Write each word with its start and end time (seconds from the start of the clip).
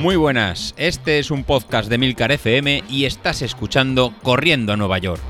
Muy 0.00 0.16
buenas, 0.16 0.72
este 0.78 1.18
es 1.18 1.30
un 1.30 1.44
podcast 1.44 1.90
de 1.90 1.98
Milcar 1.98 2.32
FM 2.32 2.84
y 2.88 3.04
estás 3.04 3.42
escuchando 3.42 4.14
Corriendo 4.22 4.72
a 4.72 4.76
Nueva 4.78 4.96
York. 4.96 5.20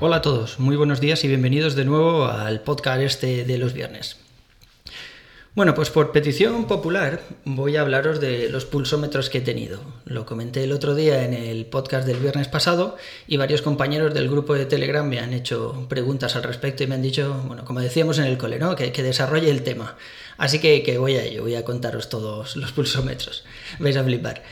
Hola 0.00 0.16
a 0.16 0.22
todos, 0.22 0.60
muy 0.60 0.76
buenos 0.76 1.00
días 1.00 1.24
y 1.24 1.28
bienvenidos 1.28 1.74
de 1.74 1.84
nuevo 1.84 2.26
al 2.26 2.60
podcast 2.60 3.02
este 3.02 3.44
de 3.44 3.58
los 3.58 3.72
viernes. 3.72 4.23
Bueno, 5.54 5.72
pues 5.74 5.88
por 5.88 6.10
petición 6.10 6.64
popular 6.64 7.20
voy 7.44 7.76
a 7.76 7.82
hablaros 7.82 8.18
de 8.18 8.48
los 8.48 8.64
pulsómetros 8.64 9.30
que 9.30 9.38
he 9.38 9.40
tenido. 9.40 9.78
Lo 10.04 10.26
comenté 10.26 10.64
el 10.64 10.72
otro 10.72 10.96
día 10.96 11.24
en 11.24 11.32
el 11.32 11.66
podcast 11.66 12.08
del 12.08 12.16
viernes 12.16 12.48
pasado 12.48 12.96
y 13.28 13.36
varios 13.36 13.62
compañeros 13.62 14.12
del 14.14 14.28
grupo 14.28 14.54
de 14.54 14.66
Telegram 14.66 15.06
me 15.06 15.20
han 15.20 15.32
hecho 15.32 15.86
preguntas 15.88 16.34
al 16.34 16.42
respecto 16.42 16.82
y 16.82 16.88
me 16.88 16.96
han 16.96 17.02
dicho, 17.02 17.40
bueno, 17.46 17.64
como 17.64 17.78
decíamos 17.78 18.18
en 18.18 18.24
el 18.24 18.36
cole, 18.36 18.58
¿no? 18.58 18.74
que, 18.74 18.90
desarrolle 18.90 19.48
el 19.48 19.62
tema. 19.62 19.96
Así 20.38 20.58
que, 20.58 20.82
que 20.82 20.98
voy 20.98 21.14
a 21.14 21.22
ello, 21.22 21.42
voy 21.42 21.54
a 21.54 21.64
contaros 21.64 22.08
todos 22.08 22.56
los 22.56 22.72
pulsómetros. 22.72 23.44
Vais 23.78 23.96
a 23.96 24.02
flipar. 24.02 24.42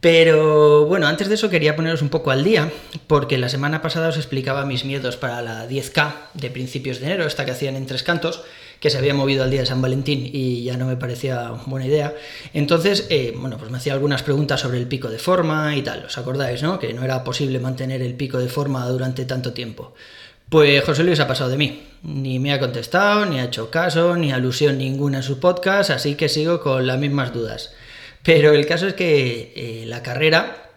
Pero 0.00 0.86
bueno, 0.86 1.08
antes 1.08 1.28
de 1.28 1.34
eso 1.34 1.50
quería 1.50 1.74
poneros 1.74 2.02
un 2.02 2.08
poco 2.08 2.30
al 2.30 2.44
día, 2.44 2.70
porque 3.08 3.36
la 3.36 3.48
semana 3.48 3.82
pasada 3.82 4.08
os 4.08 4.16
explicaba 4.16 4.64
mis 4.64 4.84
miedos 4.84 5.16
para 5.16 5.42
la 5.42 5.68
10K 5.68 6.12
de 6.34 6.50
principios 6.50 7.00
de 7.00 7.06
enero, 7.06 7.26
esta 7.26 7.44
que 7.44 7.50
hacían 7.50 7.74
en 7.74 7.86
tres 7.86 8.02
cantos, 8.04 8.42
que 8.82 8.90
se 8.90 8.98
había 8.98 9.14
movido 9.14 9.44
al 9.44 9.50
día 9.50 9.60
de 9.60 9.66
San 9.66 9.80
Valentín 9.80 10.28
y 10.32 10.64
ya 10.64 10.76
no 10.76 10.86
me 10.86 10.96
parecía 10.96 11.52
buena 11.66 11.86
idea. 11.86 12.16
Entonces, 12.52 13.06
eh, 13.10 13.32
bueno, 13.36 13.56
pues 13.56 13.70
me 13.70 13.76
hacía 13.76 13.92
algunas 13.92 14.24
preguntas 14.24 14.58
sobre 14.58 14.78
el 14.78 14.88
pico 14.88 15.08
de 15.08 15.20
forma 15.20 15.76
y 15.76 15.82
tal. 15.82 16.06
¿Os 16.06 16.18
acordáis, 16.18 16.64
no? 16.64 16.80
Que 16.80 16.92
no 16.92 17.04
era 17.04 17.22
posible 17.22 17.60
mantener 17.60 18.02
el 18.02 18.14
pico 18.14 18.38
de 18.38 18.48
forma 18.48 18.84
durante 18.88 19.24
tanto 19.24 19.52
tiempo. 19.52 19.94
Pues 20.48 20.82
José 20.82 21.04
Luis 21.04 21.20
ha 21.20 21.28
pasado 21.28 21.50
de 21.50 21.58
mí. 21.58 21.80
Ni 22.02 22.40
me 22.40 22.52
ha 22.52 22.58
contestado, 22.58 23.24
ni 23.24 23.38
ha 23.38 23.44
hecho 23.44 23.70
caso, 23.70 24.16
ni 24.16 24.32
alusión 24.32 24.78
ninguna 24.78 25.18
en 25.18 25.22
su 25.22 25.38
podcast, 25.38 25.90
así 25.90 26.16
que 26.16 26.28
sigo 26.28 26.60
con 26.60 26.84
las 26.84 26.98
mismas 26.98 27.32
dudas. 27.32 27.72
Pero 28.24 28.52
el 28.52 28.66
caso 28.66 28.88
es 28.88 28.94
que 28.94 29.52
eh, 29.54 29.84
la 29.86 30.02
carrera 30.02 30.71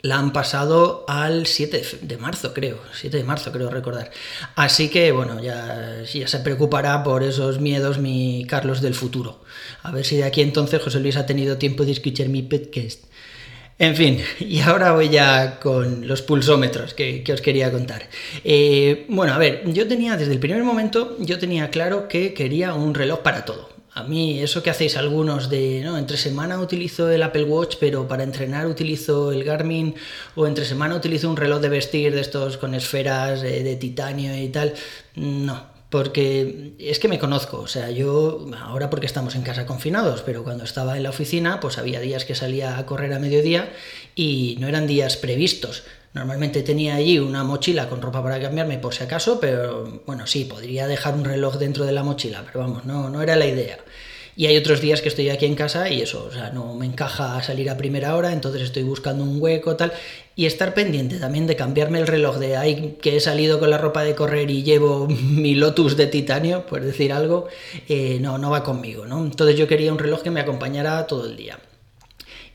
la 0.00 0.18
han 0.18 0.32
pasado 0.32 1.04
al 1.08 1.46
7 1.46 1.82
de 2.02 2.18
marzo, 2.18 2.54
creo. 2.54 2.78
7 2.92 3.16
de 3.16 3.24
marzo, 3.24 3.50
creo 3.52 3.70
recordar. 3.70 4.10
Así 4.54 4.88
que, 4.88 5.12
bueno, 5.12 5.42
ya, 5.42 6.02
ya 6.02 6.28
se 6.28 6.38
preocupará 6.40 7.02
por 7.02 7.22
esos 7.22 7.60
miedos 7.60 7.98
mi 7.98 8.46
Carlos 8.48 8.80
del 8.80 8.94
futuro. 8.94 9.40
A 9.82 9.90
ver 9.90 10.04
si 10.04 10.16
de 10.16 10.24
aquí 10.24 10.40
entonces 10.40 10.82
José 10.82 11.00
Luis 11.00 11.16
ha 11.16 11.26
tenido 11.26 11.58
tiempo 11.58 11.84
de 11.84 11.92
escuchar 11.92 12.28
mi 12.28 12.42
podcast. 12.42 13.04
En 13.78 13.94
fin, 13.94 14.20
y 14.40 14.60
ahora 14.60 14.92
voy 14.92 15.08
ya 15.08 15.58
con 15.60 16.06
los 16.06 16.22
pulsómetros 16.22 16.94
que, 16.94 17.24
os 17.32 17.40
quería 17.40 17.70
contar. 17.70 18.08
Eh, 18.44 19.06
bueno, 19.08 19.32
a 19.34 19.38
ver, 19.38 19.62
yo 19.72 19.86
tenía, 19.86 20.16
desde 20.16 20.32
el 20.32 20.40
primer 20.40 20.62
momento, 20.62 21.16
yo 21.20 21.38
tenía 21.38 21.70
claro 21.70 22.08
que 22.08 22.34
quería 22.34 22.74
un 22.74 22.94
reloj 22.94 23.20
para 23.20 23.44
todo. 23.44 23.77
A 23.94 24.04
mí, 24.04 24.40
eso 24.40 24.62
que 24.62 24.70
hacéis 24.70 24.96
algunos 24.96 25.48
de, 25.48 25.80
¿no? 25.82 25.98
Entre 25.98 26.16
semana 26.16 26.60
utilizo 26.60 27.10
el 27.10 27.22
Apple 27.22 27.44
Watch, 27.44 27.76
pero 27.80 28.06
para 28.06 28.22
entrenar 28.22 28.66
utilizo 28.66 29.32
el 29.32 29.44
Garmin, 29.44 29.94
o 30.36 30.46
entre 30.46 30.64
semana 30.64 30.94
utilizo 30.94 31.28
un 31.28 31.36
reloj 31.36 31.60
de 31.60 31.68
vestir 31.68 32.14
de 32.14 32.20
estos 32.20 32.58
con 32.58 32.74
esferas 32.74 33.42
eh, 33.42 33.62
de 33.62 33.76
titanio 33.76 34.36
y 34.36 34.48
tal. 34.50 34.74
No, 35.16 35.66
porque 35.90 36.74
es 36.78 36.98
que 36.98 37.08
me 37.08 37.18
conozco, 37.18 37.60
o 37.60 37.66
sea, 37.66 37.90
yo 37.90 38.46
ahora 38.60 38.90
porque 38.90 39.06
estamos 39.06 39.34
en 39.34 39.42
casa 39.42 39.64
confinados, 39.64 40.22
pero 40.22 40.44
cuando 40.44 40.64
estaba 40.64 40.96
en 40.96 41.02
la 41.02 41.10
oficina, 41.10 41.60
pues 41.60 41.78
había 41.78 42.00
días 42.00 42.24
que 42.26 42.34
salía 42.34 42.78
a 42.78 42.84
correr 42.84 43.12
a 43.14 43.18
mediodía 43.18 43.72
y 44.14 44.58
no 44.60 44.68
eran 44.68 44.86
días 44.86 45.16
previstos. 45.16 45.84
Normalmente 46.18 46.62
tenía 46.62 46.96
allí 46.96 47.20
una 47.20 47.44
mochila 47.44 47.88
con 47.88 48.02
ropa 48.02 48.20
para 48.20 48.40
cambiarme 48.40 48.78
por 48.78 48.92
si 48.92 49.04
acaso, 49.04 49.38
pero 49.38 50.02
bueno, 50.04 50.26
sí, 50.26 50.46
podría 50.46 50.88
dejar 50.88 51.14
un 51.14 51.24
reloj 51.24 51.58
dentro 51.58 51.84
de 51.84 51.92
la 51.92 52.02
mochila, 52.02 52.42
pero 52.44 52.58
vamos, 52.58 52.84
no, 52.84 53.08
no 53.08 53.22
era 53.22 53.36
la 53.36 53.46
idea. 53.46 53.78
Y 54.34 54.46
hay 54.46 54.56
otros 54.56 54.80
días 54.80 55.00
que 55.00 55.10
estoy 55.10 55.30
aquí 55.30 55.46
en 55.46 55.54
casa 55.54 55.88
y 55.88 56.02
eso, 56.02 56.26
o 56.28 56.32
sea, 56.32 56.50
no 56.50 56.74
me 56.74 56.86
encaja 56.86 57.40
salir 57.40 57.70
a 57.70 57.76
primera 57.76 58.16
hora, 58.16 58.32
entonces 58.32 58.62
estoy 58.62 58.82
buscando 58.82 59.22
un 59.22 59.40
hueco 59.40 59.76
tal. 59.76 59.92
Y 60.34 60.46
estar 60.46 60.74
pendiente 60.74 61.20
también 61.20 61.46
de 61.46 61.54
cambiarme 61.54 62.00
el 62.00 62.08
reloj 62.08 62.38
de 62.38 62.56
ahí 62.56 62.98
que 63.00 63.16
he 63.16 63.20
salido 63.20 63.60
con 63.60 63.70
la 63.70 63.78
ropa 63.78 64.02
de 64.02 64.16
correr 64.16 64.50
y 64.50 64.64
llevo 64.64 65.06
mi 65.08 65.54
Lotus 65.54 65.96
de 65.96 66.08
titanio, 66.08 66.66
por 66.66 66.80
decir 66.80 67.12
algo, 67.12 67.46
eh, 67.88 68.18
no, 68.20 68.38
no 68.38 68.50
va 68.50 68.64
conmigo, 68.64 69.06
¿no? 69.06 69.24
Entonces 69.24 69.56
yo 69.56 69.68
quería 69.68 69.92
un 69.92 70.00
reloj 70.00 70.22
que 70.22 70.32
me 70.32 70.40
acompañara 70.40 71.06
todo 71.06 71.26
el 71.26 71.36
día. 71.36 71.60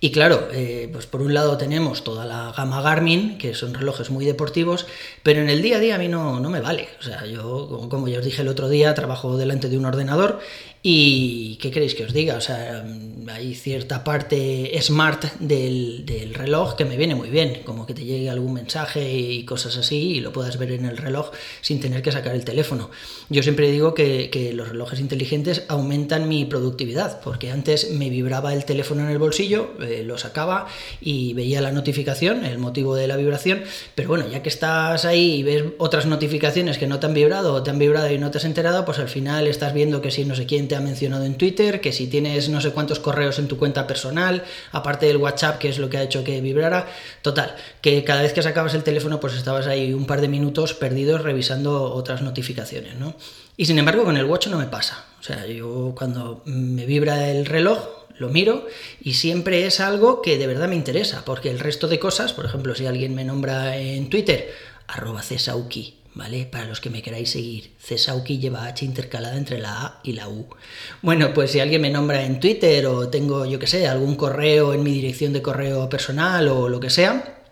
Y 0.03 0.11
claro, 0.11 0.49
eh, 0.51 0.89
pues 0.91 1.05
por 1.05 1.21
un 1.21 1.33
lado 1.33 1.55
tenemos 1.55 2.03
toda 2.03 2.25
la 2.25 2.51
gama 2.51 2.81
Garmin, 2.81 3.37
que 3.37 3.53
son 3.53 3.73
relojes 3.73 4.09
muy 4.09 4.25
deportivos, 4.25 4.85
pero 5.23 5.39
en 5.39 5.49
el 5.49 5.61
día 5.61 5.77
a 5.77 5.79
día 5.79 5.95
a 5.95 5.97
mí 5.97 6.09
no, 6.09 6.41
no 6.41 6.49
me 6.49 6.59
vale. 6.59 6.89
O 6.99 7.03
sea, 7.03 7.25
yo, 7.25 7.87
como 7.89 8.09
ya 8.09 8.19
os 8.19 8.25
dije 8.25 8.41
el 8.41 8.49
otro 8.49 8.67
día, 8.67 8.93
trabajo 8.95 9.37
delante 9.37 9.69
de 9.69 9.77
un 9.77 9.85
ordenador 9.85 10.41
y 10.85 11.57
¿qué 11.61 11.71
queréis 11.71 11.95
que 11.95 12.03
os 12.03 12.11
diga? 12.11 12.35
O 12.35 12.41
sea, 12.41 12.83
hay 13.31 13.55
cierta 13.55 14.03
parte 14.03 14.69
smart 14.81 15.23
del, 15.39 16.05
del, 16.05 16.33
reloj 16.33 16.75
que 16.75 16.83
me 16.83 16.97
viene 16.97 17.15
muy 17.15 17.29
bien, 17.29 17.61
como 17.63 17.85
que 17.85 17.93
te 17.93 18.03
llegue 18.03 18.29
algún 18.29 18.51
mensaje 18.51 19.09
y 19.09 19.45
cosas 19.45 19.77
así 19.77 20.15
y 20.15 20.19
lo 20.19 20.33
puedas 20.33 20.57
ver 20.57 20.73
en 20.73 20.83
el 20.83 20.97
reloj 20.97 21.31
sin 21.61 21.79
tener 21.79 22.01
que 22.01 22.11
sacar 22.11 22.35
el 22.35 22.43
teléfono. 22.43 22.91
Yo 23.29 23.43
siempre 23.43 23.71
digo 23.71 23.93
que, 23.93 24.29
que 24.29 24.51
los 24.51 24.67
relojes 24.67 24.99
inteligentes 24.99 25.63
aumentan 25.69 26.27
mi 26.27 26.43
productividad, 26.43 27.21
porque 27.21 27.49
antes 27.49 27.91
me 27.91 28.09
vibraba 28.09 28.53
el 28.53 28.65
teléfono 28.65 29.03
en 29.03 29.09
el 29.09 29.19
bolsillo, 29.19 29.71
eh, 29.81 30.03
lo 30.05 30.17
sacaba 30.17 30.67
y 30.99 31.33
veía 31.33 31.61
la 31.61 31.71
notificación, 31.71 32.43
el 32.43 32.57
motivo 32.57 32.95
de 32.95 33.07
la 33.07 33.15
vibración, 33.15 33.63
pero 33.95 34.09
bueno, 34.09 34.27
ya 34.29 34.43
que 34.43 34.49
estás 34.49 35.05
ahí 35.05 35.35
y 35.35 35.43
ves 35.43 35.63
otras 35.77 36.07
notificaciones 36.07 36.77
que 36.77 36.87
no 36.87 36.99
te 36.99 37.05
han 37.05 37.13
vibrado 37.13 37.53
o 37.53 37.63
te 37.63 37.71
han 37.71 37.79
vibrado 37.79 38.11
y 38.11 38.17
no 38.17 38.31
te 38.31 38.39
has 38.39 38.45
enterado, 38.45 38.83
pues 38.83 38.99
al 38.99 39.07
final 39.07 39.47
estás 39.47 39.73
viendo 39.73 40.01
que 40.01 40.11
si 40.11 40.25
no 40.25 40.35
sé 40.35 40.45
quién 40.45 40.67
te 40.67 40.72
ha 40.75 40.81
mencionado 40.81 41.25
en 41.25 41.35
Twitter, 41.35 41.81
que 41.81 41.91
si 41.91 42.07
tienes 42.07 42.49
no 42.49 42.61
sé 42.61 42.71
cuántos 42.71 42.99
correos 42.99 43.39
en 43.39 43.47
tu 43.47 43.57
cuenta 43.57 43.87
personal, 43.87 44.43
aparte 44.71 45.05
del 45.05 45.17
WhatsApp, 45.17 45.59
que 45.59 45.69
es 45.69 45.79
lo 45.79 45.89
que 45.89 45.97
ha 45.97 46.03
hecho 46.03 46.23
que 46.23 46.41
vibrara. 46.41 46.87
Total, 47.21 47.55
que 47.81 48.03
cada 48.03 48.21
vez 48.21 48.33
que 48.33 48.41
sacabas 48.41 48.73
el 48.73 48.83
teléfono, 48.83 49.19
pues 49.19 49.33
estabas 49.33 49.67
ahí 49.67 49.93
un 49.93 50.05
par 50.05 50.21
de 50.21 50.27
minutos 50.27 50.73
perdidos 50.73 51.21
revisando 51.21 51.93
otras 51.93 52.21
notificaciones, 52.21 52.95
¿no? 52.95 53.15
Y 53.57 53.65
sin 53.65 53.77
embargo, 53.77 54.03
con 54.03 54.17
el 54.17 54.25
Watch 54.25 54.47
no 54.47 54.57
me 54.57 54.67
pasa. 54.67 55.05
O 55.19 55.23
sea, 55.23 55.45
yo 55.45 55.93
cuando 55.95 56.41
me 56.45 56.85
vibra 56.85 57.29
el 57.29 57.45
reloj, 57.45 58.03
lo 58.17 58.29
miro 58.29 58.67
y 59.01 59.13
siempre 59.13 59.65
es 59.65 59.79
algo 59.79 60.21
que 60.21 60.37
de 60.37 60.47
verdad 60.47 60.67
me 60.67 60.75
interesa, 60.75 61.23
porque 61.25 61.49
el 61.49 61.59
resto 61.59 61.87
de 61.87 61.99
cosas, 61.99 62.33
por 62.33 62.45
ejemplo, 62.45 62.75
si 62.75 62.85
alguien 62.85 63.15
me 63.15 63.23
nombra 63.23 63.77
en 63.77 64.09
Twitter, 64.09 64.51
arroba 64.87 65.21
cesauki, 65.21 65.95
¿vale? 66.15 66.45
Para 66.45 66.65
los 66.65 66.79
que 66.79 66.89
me 66.89 67.01
queráis 67.01 67.31
seguir, 67.31 67.71
Cesauki 67.79 68.39
lleva 68.39 68.65
H 68.65 68.85
intercalada 68.85 69.37
entre 69.37 69.59
la 69.59 69.85
A 69.85 70.01
y 70.03 70.13
la 70.13 70.29
U. 70.29 70.47
Bueno, 71.01 71.33
pues 71.33 71.51
si 71.51 71.59
alguien 71.59 71.81
me 71.81 71.89
nombra 71.89 72.23
en 72.23 72.39
Twitter 72.39 72.85
o 72.87 73.09
tengo, 73.09 73.45
yo 73.45 73.59
que 73.59 73.67
sé, 73.67 73.87
algún 73.87 74.15
correo 74.15 74.73
en 74.73 74.83
mi 74.83 74.93
dirección 74.93 75.33
de 75.33 75.41
correo 75.41 75.89
personal 75.89 76.47
o 76.47 76.69
lo 76.69 76.79
que 76.79 76.89
sea, 76.89 77.42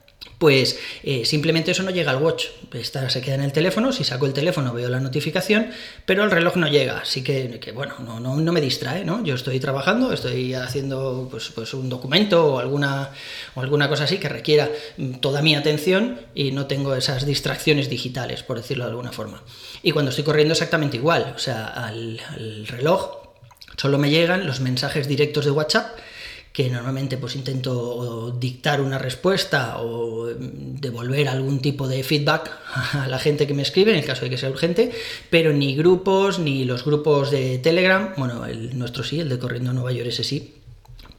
pues 0.42 0.80
eh, 1.04 1.24
simplemente 1.24 1.70
eso 1.70 1.84
no 1.84 1.92
llega 1.92 2.10
al 2.10 2.20
watch. 2.20 2.46
Esta 2.74 3.08
se 3.12 3.22
queda 3.22 3.36
en 3.36 3.44
el 3.44 3.52
teléfono, 3.52 3.92
si 3.92 4.04
saco 4.04 4.26
el 4.26 4.34
teléfono 4.34 4.74
veo 4.74 4.90
la 4.90 5.00
notificación, 5.00 5.70
pero 6.08 6.24
el 6.24 6.32
reloj 6.32 6.56
no 6.56 6.68
llega, 6.68 6.98
así 6.98 7.24
que, 7.24 7.72
bueno, 7.76 7.94
no, 8.00 8.20
no, 8.20 8.52
me 8.52 8.60
distrae, 8.60 9.06
¿no? 9.06 9.24
Yo 9.24 9.36
estoy 9.36 9.60
trabajando, 9.60 10.12
estoy 10.12 10.56
haciendo 10.56 11.28
pues, 11.30 11.52
pues, 11.54 11.76
un 11.76 11.90
documento 11.90 12.56
o 12.56 12.58
alguna, 12.58 13.12
o 13.54 13.62
alguna 13.62 13.88
cosa 13.88 14.06
así 14.06 14.18
que 14.18 14.30
requiera 14.30 14.68
toda 15.20 15.44
mi 15.44 15.54
atención 15.54 16.20
y 16.34 16.52
no 16.52 16.66
tengo 16.66 16.96
esas 16.96 17.28
distracciones 17.28 17.88
digitales, 17.88 18.42
por 18.42 18.58
decirlo 18.58 18.86
de 18.86 18.90
alguna 18.90 19.12
forma. 19.12 19.44
Y 19.84 19.92
cuando 19.92 20.10
estoy 20.10 20.24
corriendo 20.24 20.54
exactamente 20.54 20.98
igual, 20.98 21.34
o 21.36 21.40
sea, 21.40 21.68
al 21.68 22.20
reloj 22.66 23.12
solo 23.78 24.00
me 24.00 24.10
llegan 24.10 24.48
los 24.48 24.60
mensajes 24.60 25.08
directos 25.08 25.46
de 25.46 25.52
WhatsApp, 25.52 26.00
que 26.54 26.70
normalmente 26.70 27.18
pues 27.18 27.36
intento 27.36 28.32
dictar 28.32 28.82
una 28.82 28.98
respuesta 28.98 29.78
o 29.80 30.28
devolver 30.28 31.30
algún 31.30 31.62
tipo 31.62 31.88
de 31.88 32.04
feedback 32.04 32.52
a 32.94 33.08
la 33.08 33.20
gente 33.20 33.48
que 33.48 33.54
me 33.54 33.62
escribe 33.62 33.92
en 33.92 34.00
el 34.00 34.06
caso 34.06 34.26
de 34.26 34.30
que 34.30 34.38
sea 34.38 34.50
urgente, 34.50 34.92
pero 35.30 35.54
ni 35.54 35.76
grupos 35.76 36.40
ni 36.40 36.66
los 36.66 36.84
grupos 36.84 37.32
de 37.32 37.58
Telegram, 37.60 38.14
bueno, 38.18 38.46
el 38.46 38.78
nuestro 38.78 39.04
sí, 39.04 39.20
el 39.20 39.30
de 39.30 39.40
Corriendo 39.40 39.72
Nueva 39.72 39.94
York 39.94 40.10
ese 40.10 40.24
sí, 40.24 40.56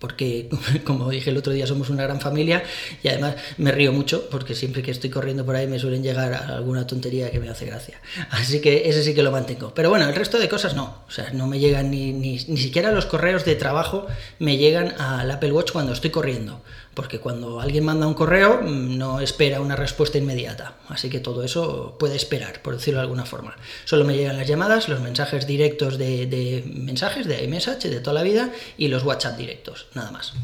porque 0.03 0.49
como 0.85 1.09
dije 1.11 1.31
el 1.31 1.37
otro 1.37 1.53
día 1.53 1.65
somos 1.65 1.89
una 1.89 2.03
gran 2.03 2.21
familia 2.21 2.65
y 3.05 3.09
además 3.09 3.37
me 3.57 3.71
río 3.71 3.93
mucho 3.93 4.29
porque 4.31 4.57
siempre 4.57 4.83
que 4.83 4.91
estoy 4.91 5.11
corriendo 5.11 5.47
por 5.47 5.55
ahí 5.55 5.69
me 5.69 5.79
suelen 5.79 6.03
llegar 6.03 6.35
alguna 6.35 6.89
tontería 6.89 7.31
que 7.31 7.39
me 7.39 7.49
hace 7.49 7.67
gracia. 7.67 8.01
Así 8.31 8.61
que 8.61 8.89
ese 8.89 9.05
sí 9.05 9.15
que 9.15 9.23
lo 9.23 9.31
mantengo. 9.31 9.73
Pero 9.73 9.91
bueno, 9.91 10.09
el 10.09 10.17
resto 10.17 10.41
de 10.41 10.49
cosas 10.49 10.75
no. 10.75 11.05
O 11.07 11.11
sea, 11.13 11.31
no 11.31 11.47
me 11.47 11.61
llegan 11.61 11.93
ni, 11.93 12.13
ni, 12.13 12.33
ni 12.49 12.57
siquiera 12.57 12.91
los 12.91 13.07
correos 13.07 13.45
de 13.45 13.55
trabajo 13.55 14.09
me 14.41 14.57
llegan 14.57 15.01
al 15.01 15.31
Apple 15.31 15.53
Watch 15.53 15.71
cuando 15.71 15.93
estoy 15.93 16.11
corriendo 16.11 16.61
porque 16.95 17.19
cuando 17.19 17.61
alguien 17.61 17.85
manda 17.85 18.07
un 18.07 18.15
correo 18.15 18.61
mm, 18.63 18.99
no 18.99 19.21
espera 19.21 19.61
una 19.61 19.77
respuesta 19.77 20.19
inmediata, 20.19 20.75
así 20.89 21.09
que 21.09 21.21
todo 21.21 21.43
eso 21.43 21.97
puede 21.99 22.17
esperar, 22.17 22.63
por 22.63 22.75
decirlo 22.75 22.99
de 22.99 23.05
alguna 23.05 23.25
forma. 23.25 23.57
Solo 23.85 24.05
me 24.05 24.15
llegan 24.15 24.37
las 24.37 24.47
llamadas, 24.47 24.89
los 24.89 25.01
mensajes 25.01 25.47
directos 25.47 25.99
de, 25.99 26.65
mensajes, 26.75 27.27
de 27.27 27.43
iMessage 27.45 27.89
de 27.89 28.01
toda 28.01 28.15
la 28.15 28.23
vida 28.23 28.51
y 28.77 28.89
los 28.89 29.05
WhatsApp 29.05 29.37
directos, 29.37 29.87
nada 29.95 30.11
más. 30.11 30.35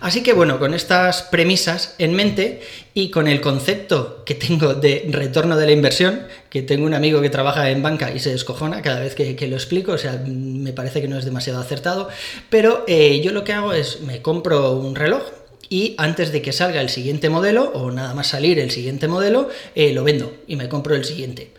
Así 0.00 0.22
que 0.22 0.32
bueno, 0.32 0.58
con 0.58 0.74
estas 0.74 1.22
premisas 1.22 1.94
en 1.98 2.14
mente 2.14 2.60
y 2.92 3.10
con 3.10 3.28
el 3.28 3.40
concepto 3.40 4.24
que 4.24 4.34
tengo 4.34 4.74
de 4.74 5.06
retorno 5.08 5.56
de 5.56 5.66
la 5.66 5.72
inversión, 5.72 6.26
que 6.50 6.62
tengo 6.62 6.86
un 6.86 6.94
amigo 6.94 7.20
que 7.20 7.30
trabaja 7.30 7.70
en 7.70 7.82
banca 7.82 8.12
y 8.12 8.18
se 8.18 8.30
descojona 8.30 8.82
cada 8.82 9.00
vez 9.00 9.14
que, 9.14 9.48
lo 9.48 9.56
explico, 9.56 9.92
o 9.92 9.98
sea, 9.98 10.22
me 10.26 10.72
parece 10.72 11.00
que 11.00 11.08
no 11.08 11.18
es 11.18 11.24
demasiado 11.24 11.60
acertado, 11.60 12.08
pero 12.50 12.84
eh, 12.88 13.20
yo 13.22 13.32
lo 13.32 13.44
que 13.44 13.52
hago 13.52 13.72
es 13.72 14.00
me 14.00 14.22
compro 14.22 14.72
un 14.72 14.94
reloj, 14.94 15.22
y 15.68 15.94
antes 15.98 16.32
de 16.32 16.42
que 16.42 16.52
salga 16.52 16.80
el 16.80 16.88
siguiente 16.88 17.28
modelo, 17.28 17.70
o 17.74 17.90
nada 17.90 18.14
más 18.14 18.28
salir 18.28 18.58
el 18.58 18.70
siguiente 18.70 19.08
modelo, 19.08 19.48
eh, 19.74 19.92
lo 19.92 20.04
vendo 20.04 20.32
y 20.46 20.56
me 20.56 20.68
compro 20.68 20.94
el 20.94 21.04
siguiente 21.04 21.50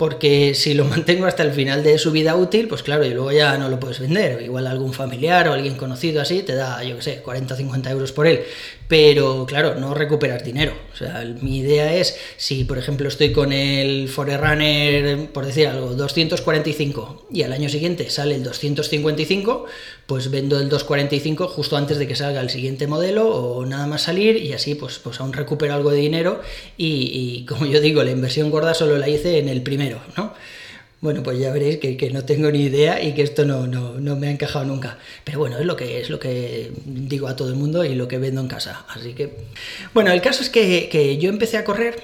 porque 0.00 0.54
si 0.54 0.72
lo 0.72 0.84
mantengo 0.86 1.26
hasta 1.26 1.42
el 1.42 1.52
final 1.52 1.82
de 1.82 1.98
su 1.98 2.10
vida 2.10 2.34
útil, 2.34 2.68
pues 2.68 2.82
claro, 2.82 3.04
y 3.04 3.10
luego 3.10 3.32
ya 3.32 3.58
no 3.58 3.68
lo 3.68 3.78
puedes 3.78 4.00
vender, 4.00 4.40
igual 4.40 4.66
algún 4.66 4.94
familiar 4.94 5.46
o 5.46 5.52
alguien 5.52 5.76
conocido 5.76 6.22
así 6.22 6.42
te 6.42 6.54
da, 6.54 6.82
yo 6.82 6.96
qué 6.96 7.02
sé, 7.02 7.16
40 7.16 7.52
o 7.52 7.56
50 7.58 7.90
euros 7.90 8.10
por 8.10 8.26
él, 8.26 8.40
pero 8.90 9.46
claro, 9.46 9.76
no 9.76 9.94
recuperas 9.94 10.42
dinero. 10.42 10.72
O 10.92 10.96
sea, 10.96 11.24
mi 11.40 11.58
idea 11.58 11.94
es, 11.94 12.18
si 12.36 12.64
por 12.64 12.76
ejemplo 12.76 13.06
estoy 13.06 13.30
con 13.30 13.52
el 13.52 14.08
Forerunner, 14.08 15.30
por 15.30 15.46
decir 15.46 15.68
algo, 15.68 15.94
245 15.94 17.28
y 17.30 17.44
al 17.44 17.52
año 17.52 17.68
siguiente 17.68 18.10
sale 18.10 18.34
el 18.34 18.42
255, 18.42 19.66
pues 20.06 20.28
vendo 20.32 20.58
el 20.58 20.68
245 20.68 21.46
justo 21.46 21.76
antes 21.76 21.98
de 21.98 22.08
que 22.08 22.16
salga 22.16 22.40
el 22.40 22.50
siguiente 22.50 22.88
modelo 22.88 23.28
o 23.28 23.64
nada 23.64 23.86
más 23.86 24.02
salir 24.02 24.36
y 24.38 24.54
así 24.54 24.74
pues, 24.74 24.98
pues 24.98 25.20
aún 25.20 25.34
recupero 25.34 25.72
algo 25.72 25.92
de 25.92 25.98
dinero 25.98 26.40
y, 26.76 27.12
y 27.14 27.44
como 27.44 27.66
yo 27.66 27.80
digo, 27.80 28.02
la 28.02 28.10
inversión 28.10 28.50
gorda 28.50 28.74
solo 28.74 28.98
la 28.98 29.08
hice 29.08 29.38
en 29.38 29.48
el 29.48 29.62
primero, 29.62 30.00
¿no? 30.16 30.34
Bueno, 31.00 31.22
pues 31.22 31.38
ya 31.38 31.50
veréis 31.50 31.78
que, 31.78 32.10
no 32.12 32.24
tengo 32.26 32.50
ni 32.50 32.60
idea 32.64 33.02
y 33.02 33.14
que 33.14 33.22
esto 33.22 33.46
no, 33.46 33.66
me 34.16 34.28
ha 34.28 34.30
encajado 34.30 34.66
nunca. 34.66 34.98
Pero 35.24 35.38
bueno, 35.38 35.58
es 35.58 35.64
lo 35.64 35.74
que 35.74 36.00
es 36.00 36.10
lo 36.10 36.20
que 36.20 36.72
digo 36.84 37.26
a 37.26 37.36
todo 37.36 37.48
el 37.48 37.54
mundo 37.54 37.84
y 37.84 37.94
lo 37.94 38.06
que 38.06 38.18
vendo 38.18 38.42
en 38.42 38.48
casa. 38.48 38.84
Así 38.88 39.14
que. 39.14 39.34
Bueno, 39.94 40.12
el 40.12 40.20
caso 40.20 40.42
es 40.42 40.50
que, 40.50 41.18
yo 41.18 41.30
empecé 41.30 41.56
a 41.56 41.64
correr 41.64 41.96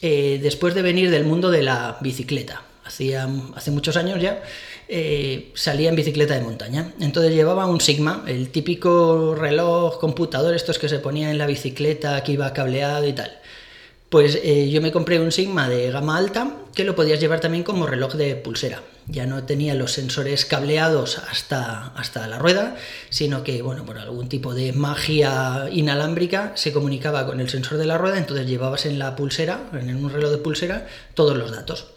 eh, 0.00 0.40
después 0.42 0.74
de 0.74 0.80
venir 0.80 1.10
del 1.10 1.24
mundo 1.24 1.50
de 1.50 1.62
la 1.62 1.98
bicicleta. 2.00 2.62
Hacía, 2.84 3.28
hace 3.54 3.70
muchos 3.70 3.98
años 3.98 4.18
ya 4.22 4.42
eh, 4.88 5.50
salía 5.52 5.90
en 5.90 5.96
bicicleta 5.96 6.32
de 6.32 6.40
montaña. 6.40 6.94
Entonces 7.00 7.34
llevaba 7.34 7.66
un 7.66 7.82
Sigma, 7.82 8.24
el 8.26 8.48
típico 8.48 9.34
reloj 9.34 10.00
computador, 10.00 10.54
estos 10.54 10.78
que 10.78 10.88
se 10.88 11.00
ponía 11.00 11.30
en 11.30 11.36
la 11.36 11.46
bicicleta, 11.46 12.22
que 12.24 12.32
iba 12.32 12.50
cableado 12.54 13.06
y 13.06 13.12
tal. 13.12 13.38
Pues 14.08 14.38
eh, 14.42 14.70
yo 14.70 14.80
me 14.80 14.90
compré 14.90 15.20
un 15.20 15.32
Sigma 15.32 15.68
de 15.68 15.90
gama 15.90 16.16
alta 16.16 16.54
que 16.74 16.84
lo 16.84 16.94
podías 16.94 17.20
llevar 17.20 17.40
también 17.40 17.62
como 17.62 17.86
reloj 17.86 18.14
de 18.14 18.36
pulsera. 18.36 18.82
Ya 19.06 19.26
no 19.26 19.44
tenía 19.44 19.74
los 19.74 19.92
sensores 19.92 20.46
cableados 20.46 21.18
hasta, 21.18 21.88
hasta 21.88 22.26
la 22.26 22.38
rueda, 22.38 22.76
sino 23.10 23.42
que, 23.42 23.60
bueno, 23.60 23.84
por 23.84 23.98
algún 23.98 24.30
tipo 24.30 24.54
de 24.54 24.72
magia 24.72 25.68
inalámbrica 25.70 26.52
se 26.54 26.72
comunicaba 26.72 27.26
con 27.26 27.40
el 27.40 27.50
sensor 27.50 27.76
de 27.76 27.84
la 27.84 27.98
rueda, 27.98 28.16
entonces 28.16 28.46
llevabas 28.46 28.86
en 28.86 28.98
la 28.98 29.14
pulsera, 29.14 29.68
en 29.72 29.94
un 30.02 30.10
reloj 30.10 30.30
de 30.30 30.38
pulsera, 30.38 30.86
todos 31.14 31.36
los 31.36 31.50
datos. 31.50 31.88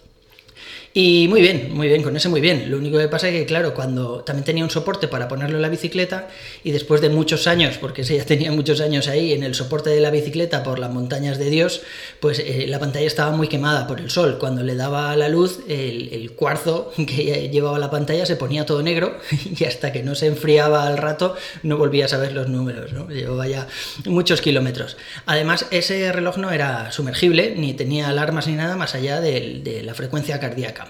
Y 0.94 1.28
muy 1.30 1.40
bien, 1.40 1.70
muy 1.74 1.88
bien, 1.88 2.04
con 2.04 2.18
ese 2.18 2.28
muy 2.28 2.42
bien. 2.42 2.70
Lo 2.70 2.78
único 2.78 2.98
que 2.98 3.08
pasa 3.08 3.30
es 3.30 3.34
que, 3.34 3.46
claro, 3.46 3.74
cuando 3.74 4.24
también 4.26 4.44
tenía 4.44 4.64
un 4.66 4.70
soporte 4.70 5.08
para 5.08 5.30
ponerlo 5.30 5.56
en 5.56 5.62
la 5.62 5.70
bicicleta 5.70 6.28
y 6.66 6.72
después 6.72 7.00
de 7.00 7.08
muchos 7.08 7.48
años, 7.48 7.78
porque 7.78 8.02
ese 8.02 8.18
ya 8.18 8.26
tenía 8.32 8.52
muchos 8.52 8.82
años 8.82 9.08
ahí 9.08 9.32
en 9.32 9.44
el 9.44 9.56
soporte 9.56 9.90
de 9.90 10.02
la 10.02 10.10
bicicleta 10.10 10.64
por 10.64 10.80
las 10.80 10.92
montañas 10.92 11.38
de 11.38 11.50
Dios, 11.50 11.82
pues 12.20 12.40
eh, 12.40 12.66
la 12.68 12.80
pantalla 12.80 13.08
estaba 13.08 13.32
muy 13.32 13.48
quemada 13.48 13.88
por 13.88 14.02
el 14.02 14.10
sol. 14.10 14.38
Cuando 14.38 14.64
le 14.64 14.76
daba 14.76 15.16
la 15.16 15.30
luz, 15.30 15.60
el, 15.70 16.32
cuarzo 16.36 16.92
que 17.08 17.50
llevaba 17.50 17.80
la 17.80 17.90
pantalla 17.90 18.26
se 18.26 18.36
ponía 18.36 18.66
todo 18.66 18.84
negro 18.84 19.18
y 19.58 19.64
hasta 19.64 19.94
que 19.94 20.04
no 20.04 20.14
se 20.14 20.28
enfriaba 20.28 20.88
al 20.88 20.98
rato 20.98 21.36
no 21.64 21.78
volvías 21.78 22.12
a 22.14 22.18
ver 22.18 22.34
los 22.34 22.50
números, 22.50 22.92
¿no? 22.92 23.08
Llevaba 23.08 23.48
ya 23.48 23.68
muchos 24.06 24.42
kilómetros. 24.42 24.98
Además, 25.26 25.68
ese 25.72 26.12
reloj 26.12 26.38
no 26.38 26.52
era 26.52 26.92
sumergible, 26.92 27.54
ni 27.56 27.74
tenía 27.74 28.10
alarmas 28.10 28.48
ni 28.48 28.54
nada 28.54 28.76
más 28.76 28.94
allá 28.94 29.22
de 29.22 29.82
la 29.86 29.94
frecuencia 29.94 30.40
cardíaca. 30.40 30.81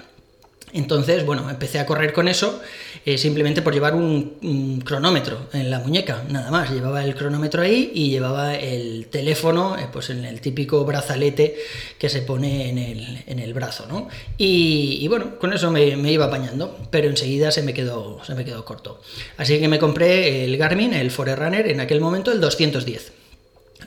Entonces, 0.73 1.25
bueno, 1.25 1.50
empecé 1.50 1.79
a 1.79 1.85
correr 1.85 2.13
con 2.13 2.27
eso 2.27 2.62
eh, 3.06 3.18
simplemente 3.18 3.62
por 3.62 3.73
llevar 3.73 3.95
un, 3.95 4.81
cronómetro 4.85 5.50
en 5.53 5.69
la 5.69 5.79
muñeca, 5.79 6.23
nada 6.29 6.51
más. 6.51 6.69
Llevaba 6.69 7.03
el 7.03 7.15
cronómetro 7.15 7.62
ahí 7.62 7.91
y 7.94 8.09
llevaba 8.09 8.56
el 8.56 9.07
teléfono 9.07 9.77
eh, 9.77 9.88
pues 9.91 10.09
en 10.12 10.23
el 10.23 10.39
típico 10.39 10.85
brazalete 10.85 11.57
que 11.97 12.09
se 12.09 12.21
pone 12.21 12.69
en 12.69 13.39
el, 13.39 13.53
brazo, 13.53 13.85
¿no? 13.88 14.07
Y, 14.38 15.06
bueno, 15.09 15.38
con 15.38 15.51
eso 15.51 15.71
me, 15.71 16.12
iba 16.12 16.25
apañando, 16.25 16.77
pero 16.89 17.09
enseguida 17.09 17.51
se 17.51 17.63
me, 17.63 17.73
quedó, 17.73 18.23
se 18.23 18.33
me 18.33 18.45
quedó 18.45 18.63
corto. 18.63 19.01
Así 19.38 19.59
que 19.59 19.68
me 19.68 19.77
compré 19.77 20.45
el 20.45 20.56
Garmin, 20.57 20.94
el 20.94 21.12
Forerunner, 21.12 21.68
en 21.68 21.81
aquel 21.81 22.00
momento 22.00 22.31
el 22.31 22.39
210. 22.39 23.12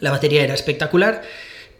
La 0.00 0.10
batería 0.10 0.42
era 0.42 0.52
espectacular, 0.52 1.22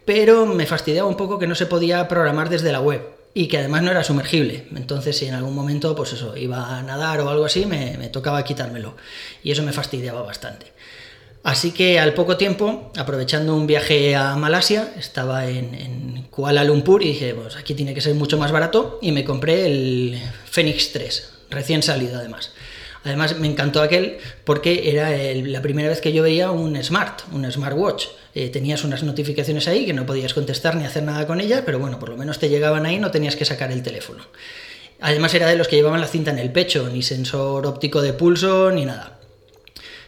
pero 0.05 0.47
me 0.47 0.65
fastidiaba 0.65 1.07
un 1.07 1.17
poco 1.17 1.37
que 1.37 1.47
no 1.47 1.53
se 1.53 1.67
podía 1.67 2.07
programar 2.07 2.49
desde 2.49 2.71
la 2.71 2.79
web 2.79 3.14
y 3.37 3.47
que 3.47 3.57
además 3.57 3.83
no 3.83 3.91
era 3.91 4.01
sumergible. 4.01 4.65
Entonces, 4.77 5.17
si 5.17 5.25
en 5.25 5.33
algún 5.33 5.53
momento, 5.53 5.93
pues 5.93 6.13
eso, 6.13 6.37
iba 6.37 6.77
a 6.77 6.81
nadar 6.81 7.19
o 7.19 7.29
algo 7.29 7.43
así, 7.43 7.65
me, 7.65 8.07
tocaba 8.07 8.41
quitármelo. 8.45 8.95
Y 9.43 9.51
eso 9.51 9.61
me 9.61 9.73
fastidiaba 9.73 10.21
bastante. 10.21 10.71
Así 11.43 11.71
que 11.71 11.99
al 11.99 12.13
poco 12.13 12.37
tiempo, 12.37 12.93
aprovechando 12.97 13.53
un 13.53 13.67
viaje 13.67 14.15
a 14.15 14.37
Malasia, 14.37 14.93
estaba 14.97 15.47
en, 15.49 15.75
en, 15.75 16.27
Kuala 16.31 16.63
Lumpur 16.63 17.03
y 17.03 17.09
dije, 17.09 17.33
pues 17.33 17.57
aquí 17.57 17.73
tiene 17.73 17.93
que 17.93 18.01
ser 18.01 18.15
mucho 18.15 18.37
más 18.37 18.53
barato 18.53 18.99
y 19.01 19.11
me 19.11 19.25
compré 19.25 19.65
el 19.65 20.17
Fenix 20.45 20.93
3, 20.93 21.33
recién 21.49 21.83
salido 21.83 22.17
además. 22.17 22.51
Además 23.03 23.37
me 23.37 23.47
encantó 23.47 23.81
aquel 23.81 24.17
porque 24.45 24.89
era 24.91 25.11
la 25.45 25.61
primera 25.61 25.89
vez 25.89 26.01
que 26.01 26.13
yo 26.13 26.23
veía 26.23 26.51
un 26.51 26.81
smart, 26.81 27.21
un 27.33 27.49
smartwatch. 27.51 28.07
Eh, 28.35 28.49
tenías 28.49 28.83
unas 28.83 29.01
notificaciones 29.03 29.69
ahí 29.69 29.85
que 29.85 29.93
no 29.93 30.05
podías 30.05 30.33
contestar 30.33 30.75
ni 30.75 30.83
hacer 30.83 31.03
nada 31.03 31.25
con 31.25 31.39
ella, 31.39 31.63
pero 31.65 31.79
bueno, 31.79 31.99
por 31.99 32.09
lo 32.09 32.17
menos 32.17 32.37
te 32.37 32.49
llegaban 32.49 32.85
ahí, 32.85 32.99
no 32.99 33.09
tenías 33.09 33.37
que 33.37 33.45
sacar 33.45 33.71
el 33.71 33.81
teléfono. 33.81 34.25
Además 34.99 35.33
era 35.33 35.47
de 35.47 35.55
los 35.55 35.69
que 35.69 35.77
llevaban 35.77 36.01
la 36.01 36.07
cinta 36.07 36.31
en 36.31 36.39
el 36.39 36.51
pecho, 36.51 36.89
ni 36.89 37.01
sensor 37.01 37.65
óptico 37.65 38.01
de 38.01 38.11
pulso, 38.11 38.71
ni 38.71 38.85
nada. 38.85 39.19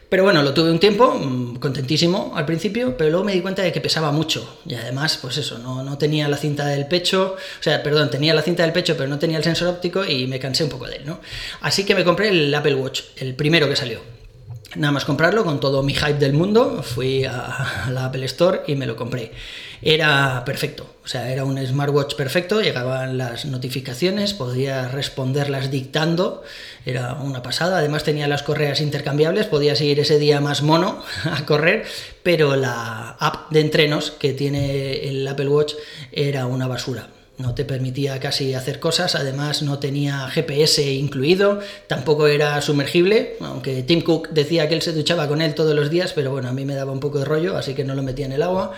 Pero 0.10 0.24
bueno, 0.24 0.42
lo 0.44 0.54
tuve 0.54 0.72
un 0.72 0.80
tiempo, 0.80 1.14
mm, 1.14 1.56
contentísimo 1.58 2.34
al 2.36 2.46
principio, 2.46 2.98
pero 2.98 3.12
luego 3.12 3.26
me 3.26 3.34
di 3.34 3.42
cuenta 3.42 3.62
de 3.62 3.72
que 3.72 3.82
pesaba 3.82 4.12
mucho. 4.12 4.60
Y 4.66 4.76
además, 4.76 5.20
pues 5.22 5.38
eso, 5.38 5.58
no, 5.60 5.84
no, 5.84 5.98
tenía 5.98 6.28
la 6.28 6.38
cinta 6.38 6.66
del 6.66 6.88
pecho, 6.88 7.36
o 7.60 7.64
sea, 7.64 7.82
perdón, 7.82 8.10
tenía 8.10 8.34
la 8.34 8.42
cinta 8.42 8.64
del 8.64 8.74
pecho, 8.74 8.96
pero 8.98 9.10
no 9.10 9.20
tenía 9.20 9.38
el 9.38 9.44
sensor 9.44 9.70
óptico 9.70 10.06
y 10.06 10.28
me 10.28 10.40
cansé 10.40 10.66
un 10.66 10.70
poco 10.70 10.88
de 10.88 10.98
él, 10.98 11.06
¿no? 11.06 11.20
Así 11.62 11.86
que 11.86 11.96
me 11.96 12.04
compré 12.04 12.30
el 12.30 12.54
Apple 12.54 12.76
Watch, 12.76 13.02
el 13.18 13.36
primero 13.36 13.68
que 13.70 13.76
salió. 13.76 14.17
Nada 14.78 14.92
más 14.92 15.06
comprarlo, 15.06 15.44
con 15.44 15.60
todo 15.60 15.82
mi 15.82 15.96
hype 15.96 16.20
del 16.20 16.34
mundo, 16.34 16.84
fui 16.84 17.26
a 17.26 17.90
la 17.92 18.06
Apple 18.06 18.26
Store 18.26 18.62
y 18.68 18.76
me 18.76 18.86
lo 18.86 18.96
compré. 18.96 19.32
Era 19.82 20.44
perfecto, 20.46 20.98
o 21.04 21.08
sea, 21.08 21.32
era 21.32 21.46
un 21.46 21.58
smartwatch 21.58 22.14
perfecto, 22.14 22.62
llegaban 22.62 23.18
las 23.18 23.46
notificaciones, 23.46 24.36
podía 24.36 24.88
responderlas 24.88 25.72
dictando, 25.72 26.44
era 26.86 27.16
una 27.16 27.42
pasada. 27.42 27.80
Además 27.80 28.04
tenía 28.04 28.28
las 28.28 28.44
correas 28.44 28.80
intercambiables, 28.80 29.48
podías 29.48 29.82
ir 29.82 30.00
ese 30.00 30.20
día 30.20 30.42
más 30.42 30.62
mono 30.62 31.04
a 31.24 31.44
correr, 31.46 31.86
pero 32.22 32.56
la 32.56 33.18
app 33.20 33.50
de 33.52 33.62
entrenos 33.62 34.12
que 34.12 34.34
tiene 34.34 35.10
el 35.10 35.28
Apple 35.28 35.50
Watch 35.50 35.74
era 36.12 36.46
una 36.46 36.68
basura 36.68 37.08
no 37.38 37.54
te 37.54 37.66
permitía 37.66 38.20
casi 38.20 38.54
hacer 38.54 38.80
cosas, 38.80 39.16
además 39.16 39.62
no 39.62 39.80
tenía 39.80 40.28
GPS 40.30 40.92
incluido, 40.92 41.60
tampoco 41.88 42.28
era 42.28 42.60
sumergible, 42.62 43.36
aunque 43.42 43.84
Tim 43.84 44.02
Cook 44.02 44.30
decía 44.30 44.68
que 44.68 44.76
él 44.76 44.82
se 44.82 44.92
duchaba 44.94 45.28
con 45.28 45.42
él 45.42 45.54
todos 45.54 45.76
los 45.76 45.90
días, 45.90 46.14
pero 46.14 46.32
bueno, 46.32 46.50
a 46.50 46.54
mí 46.54 46.66
me 46.66 46.74
daba 46.74 46.92
un 46.92 47.00
poco 47.00 47.20
de 47.20 47.26
rollo, 47.26 47.56
así 47.56 47.74
que 47.74 47.84
no 47.84 47.94
lo 47.94 48.04
metía 48.04 48.26
en 48.26 48.32
el 48.32 48.42
agua. 48.42 48.74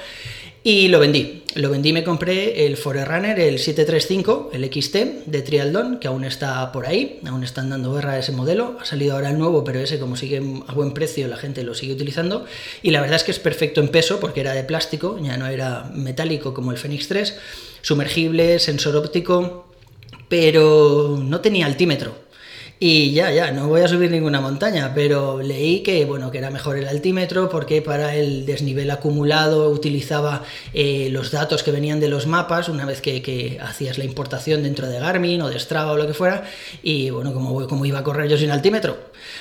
Y 0.62 0.90
lo 0.90 1.00
vendí. 1.00 1.44
Lo 1.56 1.70
vendí 1.70 1.94
me 1.94 2.04
compré 2.04 2.66
el 2.66 2.76
Forerunner, 2.76 3.40
el 3.40 3.60
735, 3.60 4.52
el 4.52 4.66
XT 4.66 5.26
de 5.26 5.42
Trialdon, 5.42 6.00
que 6.00 6.10
aún 6.10 6.26
está 6.26 6.70
por 6.74 6.86
ahí, 6.86 7.22
aún 7.26 7.46
están 7.46 7.70
dando 7.70 7.94
guerra 7.94 8.14
a 8.14 8.20
ese 8.20 8.34
modelo. 8.34 8.78
Ha 8.82 8.84
salido 8.84 9.16
ahora 9.16 9.30
el 9.30 9.40
nuevo, 9.40 9.64
pero 9.64 9.80
ese 9.80 10.00
como 10.00 10.18
sigue 10.18 10.44
a 10.68 10.74
buen 10.74 10.92
precio, 10.92 11.30
la 11.30 11.38
gente 11.38 11.64
lo 11.64 11.76
sigue 11.76 11.94
utilizando. 11.94 12.46
Y 12.84 12.92
la 12.92 13.00
verdad 13.00 13.16
es 13.16 13.24
que 13.24 13.32
es 13.32 13.40
perfecto 13.40 13.80
en 13.80 13.88
peso, 13.88 14.20
porque 14.20 14.42
era 14.42 14.54
de 14.54 14.66
plástico, 14.66 15.18
ya 15.24 15.38
no 15.38 15.48
era 15.48 15.90
metálico 15.94 16.54
como 16.54 16.72
el 16.72 16.78
Fenix 16.78 17.08
3 17.08 17.36
sumergible, 17.82 18.60
sensor 18.60 18.96
óptico, 18.96 19.68
pero 20.28 21.20
no 21.22 21.42
tenía 21.42 21.66
altímetro. 21.66 22.30
Y 22.82 23.12
ya, 23.12 23.30
ya, 23.30 23.52
no 23.52 23.68
voy 23.68 23.82
a 23.82 23.90
subir 23.90 24.10
ninguna 24.10 24.40
montaña, 24.40 24.94
pero 24.96 25.42
leí 25.42 25.82
que, 25.84 26.06
bueno, 26.06 26.32
que 26.32 26.38
era 26.38 26.50
mejor 26.50 26.78
el 26.78 26.88
altímetro 26.88 27.50
porque 27.50 27.82
para 27.82 28.16
el 28.16 28.46
desnivel 28.46 28.90
acumulado 28.90 29.70
utilizaba 29.70 30.46
eh, 30.74 31.10
los 31.12 31.32
datos 31.32 31.62
que 31.62 31.72
venían 31.72 32.00
de 32.00 32.08
los 32.08 32.26
mapas 32.26 32.70
una 32.70 32.86
vez 32.86 33.02
que, 33.02 33.60
hacías 33.62 33.98
la 33.98 34.06
importación 34.06 34.64
dentro 34.64 34.88
de 34.88 34.98
Garmin 34.98 35.42
o 35.42 35.50
de 35.50 35.60
Strava 35.60 35.92
o 35.92 35.98
lo 35.98 36.08
que 36.08 36.14
fuera. 36.14 36.46
Y 36.82 37.10
bueno, 37.10 37.34
como, 37.34 37.68
como 37.68 37.86
iba 37.86 38.00
a 38.00 38.04
correr 38.04 38.30
yo 38.30 38.38
sin 38.38 38.50
altímetro. 38.50 38.98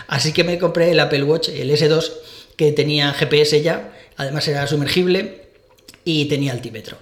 Así 0.09 0.33
que 0.33 0.43
me 0.43 0.59
compré 0.59 0.91
el 0.91 0.99
Apple 0.99 1.23
Watch, 1.23 1.51
el 1.51 1.71
S2, 1.71 2.11
que 2.57 2.73
tenía 2.73 3.13
GPS 3.13 3.63
ya, 3.63 3.93
además 4.17 4.49
era 4.49 4.67
sumergible 4.67 5.43
y 6.05 6.25
tenía 6.25 6.51
altímetro. 6.51 6.97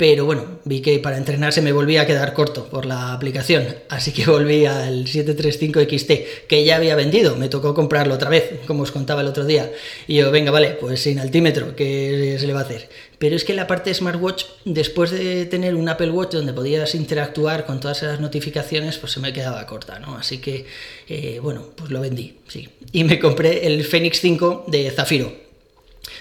Pero 0.00 0.24
bueno, 0.24 0.60
vi 0.64 0.80
que 0.80 0.98
para 0.98 1.18
entrenar 1.18 1.52
se 1.52 1.60
me 1.60 1.72
volvía 1.72 2.00
a 2.00 2.06
quedar 2.06 2.32
corto 2.32 2.64
por 2.70 2.86
la 2.86 3.12
aplicación, 3.12 3.66
así 3.90 4.12
que 4.12 4.24
volví 4.24 4.64
al 4.64 5.06
735 5.06 5.80
XT, 5.80 6.46
que 6.48 6.64
ya 6.64 6.76
había 6.76 6.96
vendido, 6.96 7.36
me 7.36 7.50
tocó 7.50 7.74
comprarlo 7.74 8.14
otra 8.14 8.30
vez, 8.30 8.60
como 8.66 8.84
os 8.84 8.92
contaba 8.92 9.20
el 9.20 9.26
otro 9.26 9.44
día, 9.44 9.70
y 10.06 10.16
yo, 10.16 10.30
venga, 10.30 10.52
vale, 10.52 10.70
pues 10.80 11.02
sin 11.02 11.18
altímetro, 11.18 11.76
¿qué 11.76 12.38
se 12.40 12.46
le 12.46 12.54
va 12.54 12.60
a 12.60 12.62
hacer? 12.62 12.88
Pero 13.18 13.36
es 13.36 13.44
que 13.44 13.52
la 13.52 13.66
parte 13.66 13.90
de 13.90 13.94
smartwatch, 13.94 14.44
después 14.64 15.10
de 15.10 15.44
tener 15.44 15.74
un 15.74 15.86
Apple 15.90 16.12
Watch 16.12 16.32
donde 16.32 16.54
podías 16.54 16.94
interactuar 16.94 17.66
con 17.66 17.78
todas 17.78 18.02
esas 18.02 18.20
notificaciones, 18.20 18.96
pues 18.96 19.12
se 19.12 19.20
me 19.20 19.34
quedaba 19.34 19.66
corta, 19.66 19.98
¿no? 19.98 20.16
Así 20.16 20.38
que, 20.38 20.64
eh, 21.10 21.40
bueno, 21.42 21.66
pues 21.76 21.90
lo 21.90 22.00
vendí, 22.00 22.38
sí. 22.48 22.70
Y 22.92 23.04
me 23.04 23.18
compré 23.18 23.66
el 23.66 23.84
Fenix 23.84 24.18
5 24.22 24.64
de 24.66 24.90
Zafiro, 24.92 25.49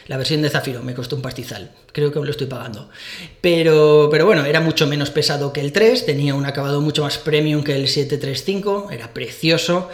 la 0.09 0.17
versión 0.17 0.41
de 0.41 0.49
Zafiro 0.49 0.83
me 0.83 0.93
costó 0.93 1.15
un 1.15 1.21
pastizal, 1.21 1.71
creo 1.93 2.11
que 2.11 2.19
me 2.19 2.25
lo 2.25 2.31
estoy 2.31 2.47
pagando. 2.47 2.89
Pero, 3.39 4.09
pero 4.11 4.25
bueno, 4.25 4.43
era 4.43 4.59
mucho 4.59 4.87
menos 4.87 5.11
pesado 5.11 5.53
que 5.53 5.61
el 5.61 5.71
3, 5.71 6.05
tenía 6.05 6.35
un 6.35 6.45
acabado 6.45 6.81
mucho 6.81 7.03
más 7.03 7.17
premium 7.17 7.63
que 7.63 7.75
el 7.75 7.87
735, 7.87 8.89
era 8.91 9.13
precioso 9.13 9.89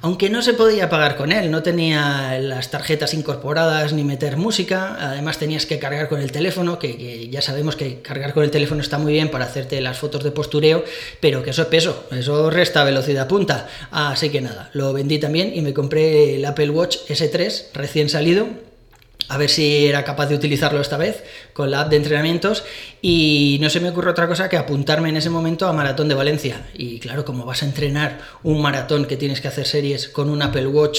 aunque 0.00 0.30
no 0.30 0.42
se 0.42 0.54
podía 0.54 0.88
pagar 0.88 1.16
con 1.16 1.32
él, 1.32 1.50
no 1.50 1.62
tenía 1.62 2.38
las 2.38 2.70
tarjetas 2.70 3.14
incorporadas 3.14 3.92
ni 3.92 4.04
meter 4.04 4.36
música, 4.36 4.96
además 5.00 5.38
tenías 5.38 5.66
que 5.66 5.80
cargar 5.80 6.08
con 6.08 6.20
el 6.20 6.30
teléfono, 6.30 6.78
que, 6.78 7.28
ya 7.28 7.42
sabemos 7.42 7.74
que 7.74 8.00
cargar 8.00 8.32
con 8.32 8.44
el 8.44 8.52
teléfono 8.52 8.80
está 8.80 8.98
muy 8.98 9.12
bien 9.12 9.28
para 9.30 9.46
hacerte 9.46 9.80
las 9.80 9.98
fotos 9.98 10.22
de 10.22 10.30
postureo, 10.30 10.84
pero 11.20 11.42
que 11.42 11.50
eso 11.50 11.62
es 11.62 11.68
peso, 11.68 12.06
eso 12.12 12.48
resta 12.48 12.84
velocidad 12.84 13.26
punta. 13.26 13.68
Así 13.90 14.30
que 14.30 14.40
nada, 14.40 14.70
lo 14.72 14.92
vendí 14.92 15.18
también 15.18 15.52
y 15.52 15.62
me 15.62 15.74
compré 15.74 16.36
el 16.36 16.44
Apple 16.44 16.70
Watch 16.70 16.98
S3 17.08 17.72
recién 17.74 18.08
salido, 18.08 18.46
a 19.28 19.36
ver 19.36 19.50
si 19.50 19.86
era 19.86 20.04
capaz 20.04 20.26
de 20.26 20.34
utilizarlo 20.34 20.80
esta 20.80 20.96
vez 20.96 21.22
con 21.52 21.70
la 21.70 21.82
app 21.82 21.90
de 21.90 21.96
entrenamientos 21.96 22.64
y 23.02 23.58
no 23.60 23.70
se 23.70 23.80
me 23.80 23.90
ocurre 23.90 24.10
otra 24.10 24.26
cosa 24.26 24.48
que 24.48 24.56
apuntarme 24.56 25.10
en 25.10 25.16
ese 25.16 25.30
momento 25.30 25.66
a 25.66 25.72
Maratón 25.72 26.08
de 26.08 26.14
Valencia. 26.14 26.66
Y 26.74 26.98
claro, 26.98 27.24
como 27.24 27.44
vas 27.44 27.62
a 27.62 27.66
entrenar 27.66 28.20
un 28.42 28.60
maratón 28.62 29.04
que 29.04 29.16
tienes 29.16 29.40
que 29.40 29.48
hacer 29.48 29.66
series 29.66 30.08
con 30.08 30.30
un 30.30 30.42
Apple 30.42 30.66
Watch 30.66 30.98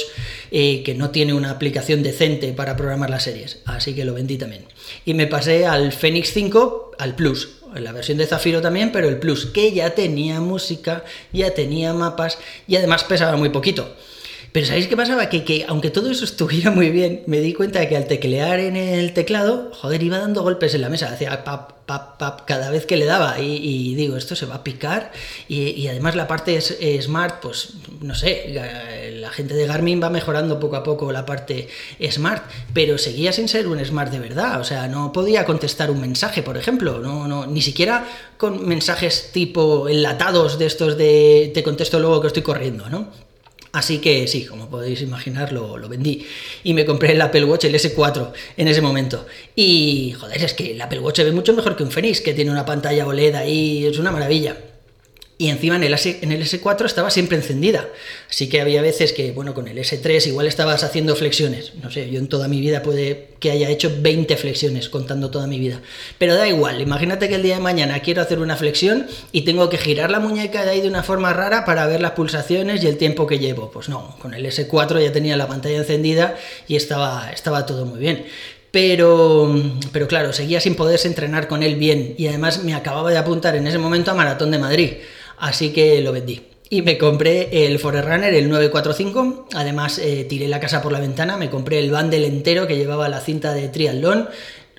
eh, 0.51 0.83
que 0.83 0.93
no 0.93 1.09
tiene 1.09 1.33
una 1.33 1.51
aplicación 1.51 2.03
decente 2.03 2.53
para 2.53 2.75
programar 2.75 3.09
las 3.09 3.23
series, 3.23 3.59
así 3.65 3.95
que 3.95 4.05
lo 4.05 4.13
vendí 4.13 4.37
también. 4.37 4.65
Y 5.05 5.13
me 5.13 5.27
pasé 5.27 5.65
al 5.65 5.91
Fenix 5.91 6.31
5, 6.33 6.91
al 6.99 7.15
Plus, 7.15 7.59
la 7.75 7.91
versión 7.91 8.17
de 8.17 8.25
Zafiro 8.25 8.61
también, 8.61 8.91
pero 8.91 9.07
el 9.07 9.19
Plus, 9.19 9.47
que 9.47 9.71
ya 9.71 9.91
tenía 9.91 10.39
música, 10.39 11.03
ya 11.31 11.53
tenía 11.53 11.93
mapas 11.93 12.37
y 12.67 12.75
además 12.75 13.03
pesaba 13.03 13.35
muy 13.37 13.49
poquito. 13.49 13.95
Pero 14.51 14.65
¿sabéis 14.65 14.87
qué 14.87 14.97
pasaba? 14.97 15.29
Que, 15.29 15.43
que, 15.43 15.65
aunque 15.67 15.89
todo 15.89 16.09
eso 16.09 16.25
estuviera 16.25 16.71
muy 16.71 16.89
bien, 16.89 17.23
me 17.27 17.39
di 17.39 17.53
cuenta 17.53 17.79
de 17.79 17.87
que 17.87 17.97
al 17.97 18.07
teclear 18.07 18.59
en 18.59 18.75
el 18.75 19.13
teclado, 19.13 19.71
joder, 19.73 20.01
iba 20.03 20.17
dando 20.17 20.43
golpes 20.43 20.73
en 20.73 20.81
la 20.81 20.89
mesa, 20.89 21.11
hacía 21.11 21.43
pap, 21.43 21.85
pap, 21.85 22.17
pap 22.17 22.45
cada 22.45 22.71
vez 22.71 22.85
que 22.85 22.97
le 22.97 23.05
daba. 23.05 23.39
Y, 23.39 23.95
digo, 23.95 24.17
esto 24.17 24.35
se 24.35 24.45
va 24.45 24.55
a 24.55 24.63
picar. 24.63 25.11
Y, 25.47 25.87
además 25.87 26.15
la 26.15 26.27
parte 26.27 26.59
smart, 27.01 27.41
pues 27.41 27.73
no 28.01 28.15
sé, 28.15 28.53
la 29.19 29.29
gente 29.31 29.53
de 29.53 29.67
Garmin 29.67 30.01
va 30.01 30.09
mejorando 30.09 30.59
poco 30.59 30.75
a 30.75 30.83
poco 30.83 31.11
la 31.11 31.25
parte 31.25 31.67
smart, 32.09 32.43
pero 32.73 32.97
seguía 32.97 33.31
sin 33.33 33.47
ser 33.47 33.67
un 33.67 33.83
smart 33.83 34.11
de 34.11 34.19
verdad. 34.19 34.59
O 34.59 34.63
sea, 34.63 34.87
no 34.87 35.11
podía 35.11 35.45
contestar 35.45 35.91
un 35.91 36.01
mensaje, 36.01 36.43
por 36.43 36.57
ejemplo, 36.57 36.99
no, 36.99 37.27
no, 37.27 37.45
ni 37.45 37.61
siquiera 37.61 38.07
con 38.37 38.67
mensajes 38.67 39.31
tipo 39.31 39.89
enlatados 39.89 40.57
de 40.57 40.65
estos 40.65 40.97
de 40.97 41.51
te 41.53 41.63
contesto 41.63 41.99
luego 41.99 42.21
que 42.21 42.27
estoy 42.27 42.43
corriendo, 42.43 42.89
¿no? 42.89 43.28
Así 43.71 43.99
que 43.99 44.27
sí, 44.27 44.45
como 44.45 44.69
podéis 44.69 45.01
imaginar, 45.01 45.51
lo, 45.51 45.77
vendí. 45.87 46.25
Y 46.63 46.73
me 46.73 46.85
compré 46.85 47.11
el 47.11 47.21
Apple 47.21 47.45
Watch, 47.45 47.65
el 47.65 47.75
S4, 47.75 48.31
en 48.57 48.67
ese 48.67 48.81
momento. 48.81 49.27
Y 49.55 50.15
joder, 50.19 50.43
es 50.43 50.53
que 50.53 50.71
el 50.71 50.81
Apple 50.81 50.99
Watch 50.99 51.17
se 51.17 51.23
ve 51.23 51.31
mucho 51.31 51.53
mejor 51.53 51.75
que 51.75 51.83
un 51.83 51.91
Fenix, 51.91 52.21
que 52.21 52.33
tiene 52.33 52.51
una 52.51 52.65
pantalla 52.65 53.05
OLED 53.05 53.35
ahí, 53.35 53.85
es 53.85 53.99
una 53.99 54.11
maravilla 54.11 54.57
y 55.41 55.47
encima 55.47 55.77
en 55.77 55.83
el, 55.85 55.93
en 55.93 56.31
el 56.33 56.43
S4 56.43 56.85
estaba 56.85 57.09
siempre 57.09 57.37
encendida. 57.37 57.87
Así 58.29 58.49
que 58.49 58.59
había 58.59 58.81
veces 58.81 59.13
que, 59.13 59.31
bueno, 59.31 59.53
con 59.53 59.69
el 59.69 59.77
S3 59.77 60.27
igual 60.27 60.47
estabas 60.47 60.83
haciendo 60.83 61.15
flexiones. 61.15 61.75
No 61.81 61.89
sé, 61.89 62.09
yo 62.09 62.19
en 62.19 62.27
toda 62.27 62.49
mi 62.49 62.59
vida 62.59 62.83
puede 62.83 63.29
que 63.39 63.49
haya 63.49 63.69
hecho 63.69 63.89
20 64.01 64.35
flexiones 64.35 64.89
contando 64.89 65.31
toda 65.31 65.47
mi 65.47 65.57
vida. 65.57 65.79
Pero 66.17 66.35
da 66.35 66.45
igual, 66.45 66.81
imagínate 66.81 67.29
que 67.29 67.35
el 67.35 67.43
día 67.43 67.55
de 67.55 67.61
mañana 67.61 68.01
quiero 68.01 68.21
hacer 68.21 68.39
una 68.39 68.57
flexión 68.57 69.07
y 69.31 69.43
tengo 69.43 69.69
que 69.69 69.77
girar 69.77 70.11
la 70.11 70.19
muñeca 70.19 70.65
de 70.65 70.71
ahí 70.71 70.81
de 70.81 70.89
una 70.89 71.03
forma 71.03 71.31
rara 71.31 71.63
para 71.63 71.87
ver 71.87 72.01
las 72.01 72.11
pulsaciones 72.11 72.83
y 72.83 72.87
el 72.87 72.97
tiempo 72.97 73.25
que 73.25 73.39
llevo. 73.39 73.71
Pues 73.71 73.87
no, 73.87 74.17
con 74.19 74.33
el 74.33 74.45
S4 74.45 75.01
ya 75.01 75.13
tenía 75.13 75.37
la 75.37 75.47
pantalla 75.47 75.77
encendida 75.77 76.35
y 76.67 76.75
estaba, 76.75 77.31
estaba 77.31 77.65
todo 77.65 77.85
muy 77.85 77.99
bien. 77.99 78.25
Pero, 78.71 79.55
pero 79.93 80.05
claro, 80.09 80.33
seguía 80.33 80.59
sin 80.59 80.75
poderse 80.75 81.07
entrenar 81.07 81.47
con 81.47 81.63
él 81.63 81.77
bien 81.77 82.13
y 82.17 82.27
además 82.27 82.61
me 82.61 82.75
acababa 82.75 83.09
de 83.09 83.17
apuntar 83.17 83.55
en 83.55 83.65
ese 83.67 83.77
momento 83.77 84.11
a 84.11 84.15
Maratón 84.15 84.51
de 84.51 84.59
Madrid 84.59 84.91
así 85.39 85.71
que 85.71 86.01
lo 86.01 86.11
vendí. 86.11 86.49
Y 86.71 86.83
me 86.83 86.99
compré 86.99 87.65
el 87.65 87.79
Forerunner, 87.79 88.31
el 88.33 88.47
945. 88.47 89.47
Además, 89.55 89.97
eh, 89.97 90.25
tiré 90.29 90.47
la 90.47 90.59
casa 90.59 90.83
por 90.83 90.91
la 90.91 90.99
ventana, 90.99 91.35
me 91.35 91.49
compré 91.49 91.79
el 91.79 91.89
bundle 91.89 92.27
entero 92.27 92.67
que 92.67 92.77
llevaba 92.77 93.09
la 93.09 93.21
cinta 93.21 93.53
de 93.53 93.69
triatlón. 93.69 94.29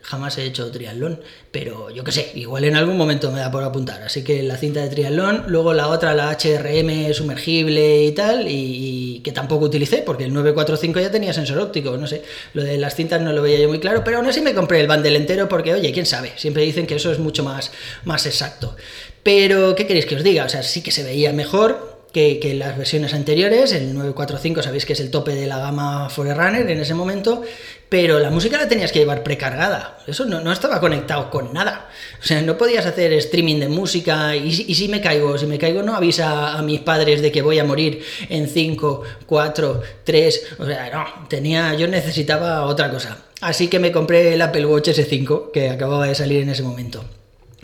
Jamás 0.03 0.39
he 0.39 0.45
hecho 0.45 0.71
triatlón, 0.71 1.21
pero 1.51 1.91
yo 1.91 2.05
qué 2.05 2.13
sé, 2.13 2.33
igual 2.35 2.65
en 2.65 2.75
algún 2.75 2.97
momento 2.97 3.31
me 3.33 3.41
da 3.41 3.51
por 3.51 3.63
apuntar. 3.65 4.03
Así 4.03 4.25
que 4.25 4.43
la 4.43 4.57
cinta 4.57 4.81
de 4.81 4.89
triatlón, 4.89 5.45
luego 5.49 5.75
la 5.75 5.89
otra, 5.89 6.15
la 6.15 6.31
HRM 6.31 7.13
sumergible 7.13 8.05
y 8.05 8.13
tal, 8.13 8.47
y, 8.49 9.21
que 9.25 9.33
tampoco 9.33 9.67
utilicé 9.67 9.99
porque 9.99 10.25
el 10.25 10.33
945 10.33 11.01
ya 11.01 11.11
tenía 11.11 11.33
sensor 11.33 11.59
óptico, 11.59 11.97
no 11.97 12.07
sé. 12.07 12.23
Lo 12.55 12.63
de 12.63 12.79
las 12.79 12.95
cintas 12.95 13.21
no 13.21 13.33
lo 13.33 13.43
veía 13.43 13.61
yo 13.61 13.69
muy 13.69 13.81
claro, 13.81 14.03
pero 14.05 14.19
aún 14.19 14.27
así 14.27 14.41
me 14.41 14.55
compré 14.55 14.81
el 14.81 14.87
bundle 14.87 15.17
entero 15.17 15.49
porque, 15.49 15.75
oye, 15.75 15.93
quién 15.93 16.07
sabe, 16.07 16.33
siempre 16.37 16.63
dicen 16.63 16.87
que 16.87 16.95
eso 16.95 17.11
es 17.13 17.19
mucho 17.19 17.43
más, 17.43 17.73
más 18.05 18.27
exacto. 18.27 18.77
Pero, 19.23 19.75
¿qué 19.75 19.87
queréis 19.87 20.07
que 20.07 20.17
os 20.17 20.25
diga? 20.25 20.45
O 20.45 20.49
sea, 20.49 20.63
sí 20.63 20.83
que 20.83 20.91
se 20.91 21.05
veía 21.05 21.33
mejor 21.33 21.91
que, 22.13 22.55
las 22.55 22.77
versiones 22.77 23.15
anteriores. 23.15 23.73
El 23.73 23.95
945 23.95 24.63
sabéis 24.63 24.87
que 24.87 24.93
es 24.95 25.01
el 25.01 25.11
tope 25.11 25.35
de 25.35 25.47
la 25.47 25.59
gama 25.59 26.09
Forerunner 26.11 26.69
en 26.69 26.81
ese 26.81 26.95
momento, 26.95 27.43
pero 27.89 28.19
la 28.19 28.31
música 28.31 28.57
la 28.57 28.69
tenías 28.69 28.93
que 28.93 29.01
llevar 29.01 29.23
precargada. 29.23 29.99
Eso 30.07 30.25
no, 30.25 30.53
estaba 30.53 30.81
conectado 30.81 31.31
con 31.31 31.53
nada. 31.53 31.89
O 32.21 32.25
sea, 32.25 32.43
no 32.43 32.57
podías 32.57 32.87
hacer 32.87 33.13
streaming 33.15 33.61
de 33.61 33.69
música 33.69 34.35
y, 34.37 34.49
y, 34.49 34.75
si 34.75 34.89
me 34.89 35.01
caigo, 35.01 35.39
si 35.39 35.47
me 35.47 35.59
caigo 35.59 35.83
no 35.83 35.95
avisa 35.95 36.59
a 36.59 36.63
mis 36.63 36.81
padres 36.81 37.23
de 37.23 37.31
que 37.31 37.43
voy 37.43 37.59
a 37.59 37.65
morir 37.65 38.03
en 38.29 38.49
5, 38.49 39.03
4, 39.27 39.83
3. 40.05 40.47
O 40.59 40.67
sea, 40.67 40.91
no, 40.91 41.29
tenía, 41.29 41.75
yo 41.75 41.87
necesitaba 41.87 42.65
otra 42.65 42.91
cosa. 42.91 43.19
Así 43.41 43.69
que 43.69 43.79
me 43.79 43.93
compré 43.93 44.35
el 44.35 44.43
Apple 44.43 44.67
Watch 44.67 44.89
S5 44.89 45.51
que 45.51 45.71
acababa 45.71 46.07
de 46.07 46.15
salir 46.15 46.43
en 46.43 46.51
ese 46.51 46.63
momento. 46.63 47.05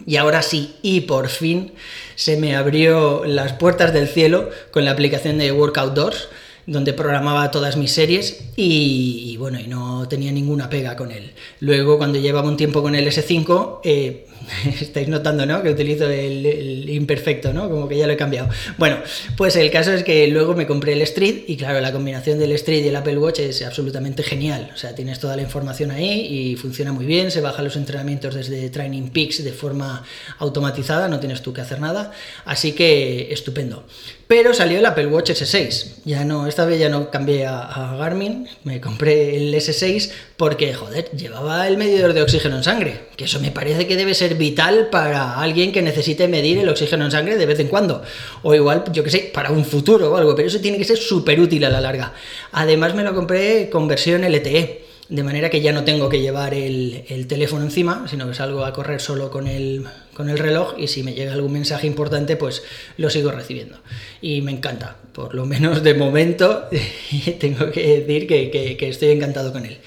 Y 0.07 0.17
ahora 0.17 0.43
sí, 0.43 0.77
y 0.83 1.03
por 1.03 1.29
fin 1.29 1.73
se 2.15 2.37
me 2.37 2.55
abrió 2.55 3.25
las 3.25 3.55
puertas 3.55 3.93
del 3.93 4.07
cielo 4.07 4.51
con 4.71 4.85
la 4.85 4.93
aplicación 4.93 5.39
de 5.39 5.51
Workout 5.51 5.95
Doors, 5.95 6.29
donde 6.67 6.93
programaba 6.93 7.51
todas 7.51 7.77
mis 7.77 7.93
series 7.93 8.45
y, 8.57 9.37
bueno, 9.39 9.59
y 9.61 9.67
no 9.67 10.07
tenía 10.09 10.33
ninguna 10.33 10.71
pega 10.71 10.97
con 10.97 11.11
él. 11.11 11.33
Luego, 11.61 11.99
cuando 11.99 12.19
llevaba 12.19 12.49
un 12.49 12.57
tiempo 12.57 12.83
con 12.83 12.95
el 12.95 13.07
S5, 13.07 13.81
eh, 13.85 14.27
Estáis 14.81 15.09
notando, 15.09 15.47
¿no? 15.47 15.63
Que 15.63 15.71
utilizo 15.71 16.09
el, 16.09 16.89
imperfecto, 16.89 17.53
¿no? 17.53 17.69
Como 17.69 17.89
que 17.89 17.97
ya 17.97 18.07
lo 18.07 18.13
he 18.13 18.17
cambiado. 18.17 18.49
Bueno, 18.79 18.99
pues 19.37 19.57
el 19.57 19.71
caso 19.71 19.93
es 19.93 20.03
que 20.05 20.27
luego 20.29 20.55
me 20.55 20.67
compré 20.67 20.93
el 20.93 21.03
Street 21.03 21.45
y 21.47 21.57
claro, 21.57 21.81
la 21.81 21.93
combinación 21.93 22.39
del 22.39 22.53
Street 22.53 22.85
y 22.85 22.89
el 22.89 22.97
Apple 22.97 23.19
Watch 23.19 23.41
es 23.41 23.63
absolutamente 23.63 24.23
genial. 24.23 24.71
O 24.75 24.77
sea, 24.77 24.95
tienes 24.95 25.19
toda 25.19 25.37
la 25.37 25.43
información 25.43 25.91
ahí 25.91 26.27
y 26.27 26.57
funciona 26.57 26.93
muy 26.93 27.07
bien. 27.07 27.31
Se 27.31 27.41
bajan 27.41 27.65
los 27.65 27.77
entrenamientos 27.77 28.35
desde 28.35 28.69
Training 28.71 29.09
Peaks 29.09 29.43
de 29.43 29.53
forma 29.53 30.05
automatizada, 30.39 31.09
no 31.09 31.21
tienes 31.21 31.43
tú 31.43 31.53
que 31.53 31.61
hacer 31.61 31.81
nada. 31.81 32.13
Así 32.45 32.73
que 32.73 33.33
estupendo. 33.33 33.85
Pero 34.29 34.55
salió 34.55 34.79
el 34.79 34.87
Apple 34.87 35.07
Watch 35.07 35.31
S6. 35.31 36.03
Ya 36.05 36.25
no, 36.25 36.47
esta 36.49 36.65
vez 36.65 36.81
ya 36.81 36.89
no 36.89 37.11
cambié 37.11 37.47
a, 37.47 37.95
Garmin, 37.97 38.49
me 38.65 38.81
compré 38.81 39.37
el 39.37 39.55
S6 39.55 40.11
porque, 40.37 40.75
joder, 40.75 41.11
llevaba 41.13 41.67
el 41.69 41.77
medidor 41.77 42.13
de 42.13 42.23
oxígeno 42.23 42.57
en 42.57 42.65
sangre. 42.65 43.01
Que 43.17 43.25
eso 43.25 43.41
me 43.41 43.53
parece 43.53 43.87
que 43.87 43.97
debe 43.97 44.15
ser 44.15 44.36
vital 44.37 44.89
para 44.91 45.41
alguien 45.41 45.73
que 45.73 45.83
necesite 45.83 46.29
medir 46.29 46.59
el 46.59 46.69
oxígeno 46.69 47.05
en 47.05 47.11
sangre 47.11 47.37
de 47.37 47.47
vez 47.47 47.59
en 47.61 47.69
cuando. 47.69 48.03
O 48.43 48.55
igual, 48.55 48.85
yo 48.93 49.03
que 49.03 49.11
sé, 49.11 49.31
para 49.33 49.51
un 49.51 49.65
futuro 49.65 50.13
o 50.13 50.17
algo, 50.17 50.35
pero 50.35 50.49
eso 50.49 50.61
tiene 50.61 50.79
que 50.79 50.85
ser 50.85 50.99
súper 50.99 51.41
útil 51.41 51.65
a 51.65 51.71
la 51.71 51.81
larga. 51.81 52.13
Además 52.53 52.95
me 52.95 53.03
lo 53.03 53.15
compré 53.15 53.69
con 53.71 53.89
versión 53.89 54.23
LTE 54.23 54.87
de 55.09 55.23
manera 55.23 55.51
que 55.51 55.61
ya 55.61 55.73
no 55.73 55.85
tengo 55.85 56.09
que 56.09 56.21
llevar 56.21 56.53
el, 56.55 57.27
teléfono 57.29 57.65
encima, 57.65 58.07
sino 58.09 58.27
que 58.27 58.35
salgo 58.35 58.65
a 58.65 58.73
correr 58.73 59.01
solo 59.01 59.31
con 59.31 59.47
el, 59.47 59.85
con 60.13 60.29
el 60.29 60.39
reloj 60.39 60.75
y 60.79 60.89
si 60.89 61.03
me 61.03 61.15
llega 61.15 61.33
algún 61.33 61.53
mensaje 61.53 61.87
importante, 61.87 62.37
pues 62.37 62.63
lo 62.97 63.09
sigo 63.09 63.31
recibiendo. 63.31 63.79
Y 64.21 64.41
me 64.43 64.51
encanta, 64.51 64.97
por 65.13 65.35
lo 65.35 65.47
menos 65.47 65.83
de 65.83 65.95
momento, 65.95 66.65
tengo 67.39 67.71
que 67.71 68.01
decir 68.01 68.27
que, 68.27 68.77
estoy 68.89 69.11
encantado 69.11 69.53
con 69.53 69.65
él. 69.65 69.79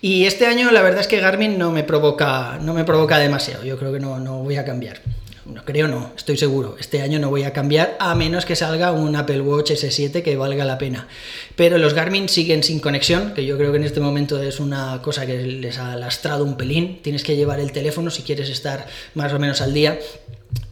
Y 0.00 0.26
este 0.26 0.46
año 0.46 0.70
la 0.70 0.82
verdad 0.82 1.00
es 1.00 1.08
que 1.08 1.20
Garmin 1.20 1.58
no 1.58 1.72
me 1.72 1.82
provoca, 1.82 2.58
no 2.62 2.72
me 2.72 2.84
provoca 2.84 3.18
demasiado, 3.18 3.64
yo 3.64 3.78
creo 3.78 3.92
que 3.92 3.98
no, 3.98 4.20
no 4.20 4.38
voy 4.42 4.56
a 4.56 4.64
cambiar. 4.64 5.00
no 5.44 5.64
creo 5.64 5.88
no, 5.88 6.12
estoy 6.16 6.36
seguro, 6.36 6.76
este 6.78 7.02
año 7.02 7.18
no 7.18 7.30
voy 7.30 7.42
a 7.42 7.52
cambiar 7.52 7.96
a 7.98 8.14
menos 8.14 8.44
que 8.44 8.54
salga 8.54 8.92
un 8.92 9.16
Apple 9.16 9.40
Watch 9.40 9.72
S7 9.72 10.22
que 10.22 10.36
valga 10.36 10.64
la 10.64 10.78
pena. 10.78 11.08
Pero 11.56 11.78
los 11.78 11.94
Garmin 11.94 12.28
siguen 12.28 12.62
sin 12.62 12.78
conexión, 12.78 13.34
que 13.34 13.44
yo 13.44 13.56
creo 13.56 13.72
que 13.72 13.78
en 13.78 13.84
este 13.84 13.98
momento 13.98 14.40
es 14.40 14.60
una 14.60 15.02
cosa 15.02 15.26
que 15.26 15.38
les 15.38 15.78
ha 15.78 15.96
lastrado 15.96 16.44
un 16.44 16.56
pelín. 16.56 17.00
Tienes 17.02 17.24
que 17.24 17.34
llevar 17.34 17.58
el 17.58 17.72
teléfono 17.72 18.10
si 18.10 18.22
quieres 18.22 18.50
estar 18.50 18.86
más 19.14 19.32
o 19.32 19.38
menos 19.40 19.60
al 19.60 19.74
día. 19.74 19.98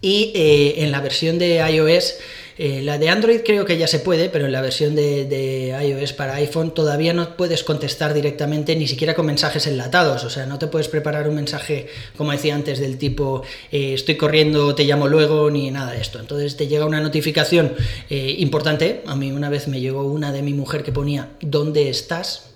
Y 0.00 0.30
eh, 0.36 0.84
en 0.84 0.92
la 0.92 1.00
versión 1.00 1.38
de 1.38 1.56
iOS 1.68 2.14
eh, 2.58 2.80
la 2.82 2.96
de 2.96 3.10
Android 3.10 3.40
creo 3.44 3.66
que 3.66 3.76
ya 3.76 3.86
se 3.86 3.98
puede, 3.98 4.30
pero 4.30 4.46
en 4.46 4.52
la 4.52 4.62
versión 4.62 4.94
de, 4.94 5.76
iOS 5.82 6.14
para 6.14 6.36
iPhone 6.36 6.72
todavía 6.72 7.12
no 7.12 7.36
puedes 7.36 7.62
contestar 7.62 8.14
directamente 8.14 8.74
ni 8.76 8.86
siquiera 8.86 9.14
con 9.14 9.26
mensajes 9.26 9.66
enlatados. 9.66 10.24
O 10.24 10.30
sea, 10.30 10.46
no 10.46 10.58
te 10.58 10.66
puedes 10.66 10.88
preparar 10.88 11.28
un 11.28 11.34
mensaje, 11.34 11.88
como 12.16 12.32
decía 12.32 12.54
antes, 12.54 12.78
del 12.78 12.96
tipo 12.96 13.42
eh, 13.70 13.92
estoy 13.94 14.16
corriendo, 14.16 14.74
te 14.74 14.84
llamo 14.84 15.06
luego, 15.06 15.50
ni 15.50 15.70
nada 15.70 15.92
de 15.92 16.00
esto. 16.00 16.18
Entonces 16.18 16.56
te 16.56 16.66
llega 16.66 16.86
una 16.86 17.00
notificación 17.00 17.74
eh, 18.08 18.36
importante. 18.38 19.02
A 19.06 19.16
mí 19.16 19.32
una 19.32 19.50
vez 19.50 19.68
me 19.68 19.80
llegó 19.80 20.04
una 20.04 20.32
de 20.32 20.42
mi 20.42 20.54
mujer 20.54 20.82
que 20.82 20.92
ponía 20.92 21.30
¿dónde 21.40 21.90
estás? 21.90 22.55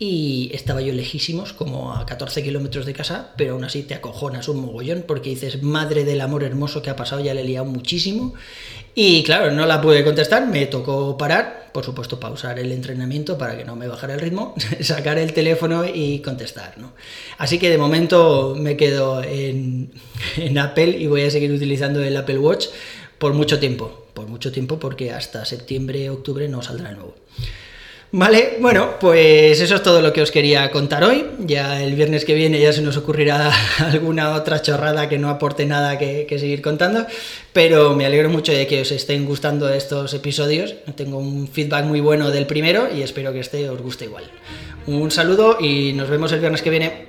Y 0.00 0.50
estaba 0.54 0.80
yo 0.80 0.92
lejísimos, 0.92 1.52
como 1.52 1.92
a 1.92 2.06
14 2.06 2.44
kilómetros 2.44 2.86
de 2.86 2.92
casa, 2.92 3.32
pero 3.36 3.54
aún 3.54 3.64
así 3.64 3.82
te 3.82 3.94
acojonas 3.94 4.46
un 4.48 4.60
mogollón 4.60 5.02
porque 5.04 5.30
dices, 5.30 5.60
madre 5.60 6.04
del 6.04 6.20
amor 6.20 6.44
hermoso 6.44 6.82
que 6.82 6.90
ha 6.90 6.94
pasado, 6.94 7.20
ya 7.20 7.34
le 7.34 7.40
he 7.40 7.44
liado 7.44 7.64
muchísimo. 7.66 8.34
Y 8.94 9.24
claro, 9.24 9.50
no 9.50 9.66
la 9.66 9.80
pude 9.80 10.04
contestar, 10.04 10.46
me 10.46 10.66
tocó 10.66 11.18
parar, 11.18 11.70
por 11.72 11.84
supuesto 11.84 12.20
pausar 12.20 12.60
el 12.60 12.70
entrenamiento 12.70 13.36
para 13.36 13.56
que 13.58 13.64
no 13.64 13.74
me 13.74 13.88
bajara 13.88 14.14
el 14.14 14.20
ritmo, 14.20 14.54
sacar 14.80 15.18
el 15.18 15.32
teléfono 15.32 15.84
y 15.84 16.20
contestar. 16.20 16.78
¿no? 16.78 16.92
Así 17.36 17.58
que 17.58 17.68
de 17.68 17.78
momento 17.78 18.54
me 18.56 18.76
quedo 18.76 19.20
en, 19.24 19.90
en 20.36 20.58
Apple 20.58 20.96
y 20.96 21.08
voy 21.08 21.22
a 21.22 21.30
seguir 21.32 21.50
utilizando 21.50 22.04
el 22.04 22.16
Apple 22.16 22.38
Watch 22.38 22.66
por 23.18 23.34
mucho 23.34 23.58
tiempo, 23.58 24.06
por 24.14 24.28
mucho 24.28 24.52
tiempo 24.52 24.78
porque 24.78 25.10
hasta 25.10 25.44
septiembre, 25.44 26.08
octubre 26.08 26.46
no 26.46 26.62
saldrá 26.62 26.92
nuevo. 26.92 27.16
Vale, 28.10 28.56
bueno, 28.60 28.94
pues 28.98 29.60
eso 29.60 29.74
es 29.74 29.82
todo 29.82 30.00
lo 30.00 30.14
que 30.14 30.22
os 30.22 30.30
quería 30.30 30.70
contar 30.70 31.04
hoy. 31.04 31.26
Ya 31.40 31.82
el 31.82 31.94
viernes 31.94 32.24
que 32.24 32.32
viene 32.32 32.58
ya 32.58 32.72
se 32.72 32.80
nos 32.80 32.96
ocurrirá 32.96 33.52
alguna 33.78 34.32
otra 34.32 34.62
chorrada 34.62 35.10
que 35.10 35.18
no 35.18 35.28
aporte 35.28 35.66
nada 35.66 35.98
que, 35.98 36.26
seguir 36.38 36.62
contando, 36.62 37.06
pero 37.52 37.94
me 37.94 38.06
alegro 38.06 38.30
mucho 38.30 38.52
de 38.52 38.66
que 38.66 38.80
os 38.80 38.92
estén 38.92 39.26
gustando 39.26 39.68
estos 39.68 40.14
episodios. 40.14 40.74
Tengo 40.96 41.18
un 41.18 41.48
feedback 41.48 41.84
muy 41.84 42.00
bueno 42.00 42.30
del 42.30 42.46
primero 42.46 42.88
y 42.94 43.02
espero 43.02 43.32
que 43.34 43.40
este 43.40 43.68
os 43.68 43.80
guste 43.82 44.06
igual. 44.06 44.24
Un 44.86 45.10
saludo 45.10 45.58
y 45.60 45.92
nos 45.92 46.08
vemos 46.08 46.32
el 46.32 46.40
viernes 46.40 46.62
que 46.62 46.70
viene. 46.70 47.08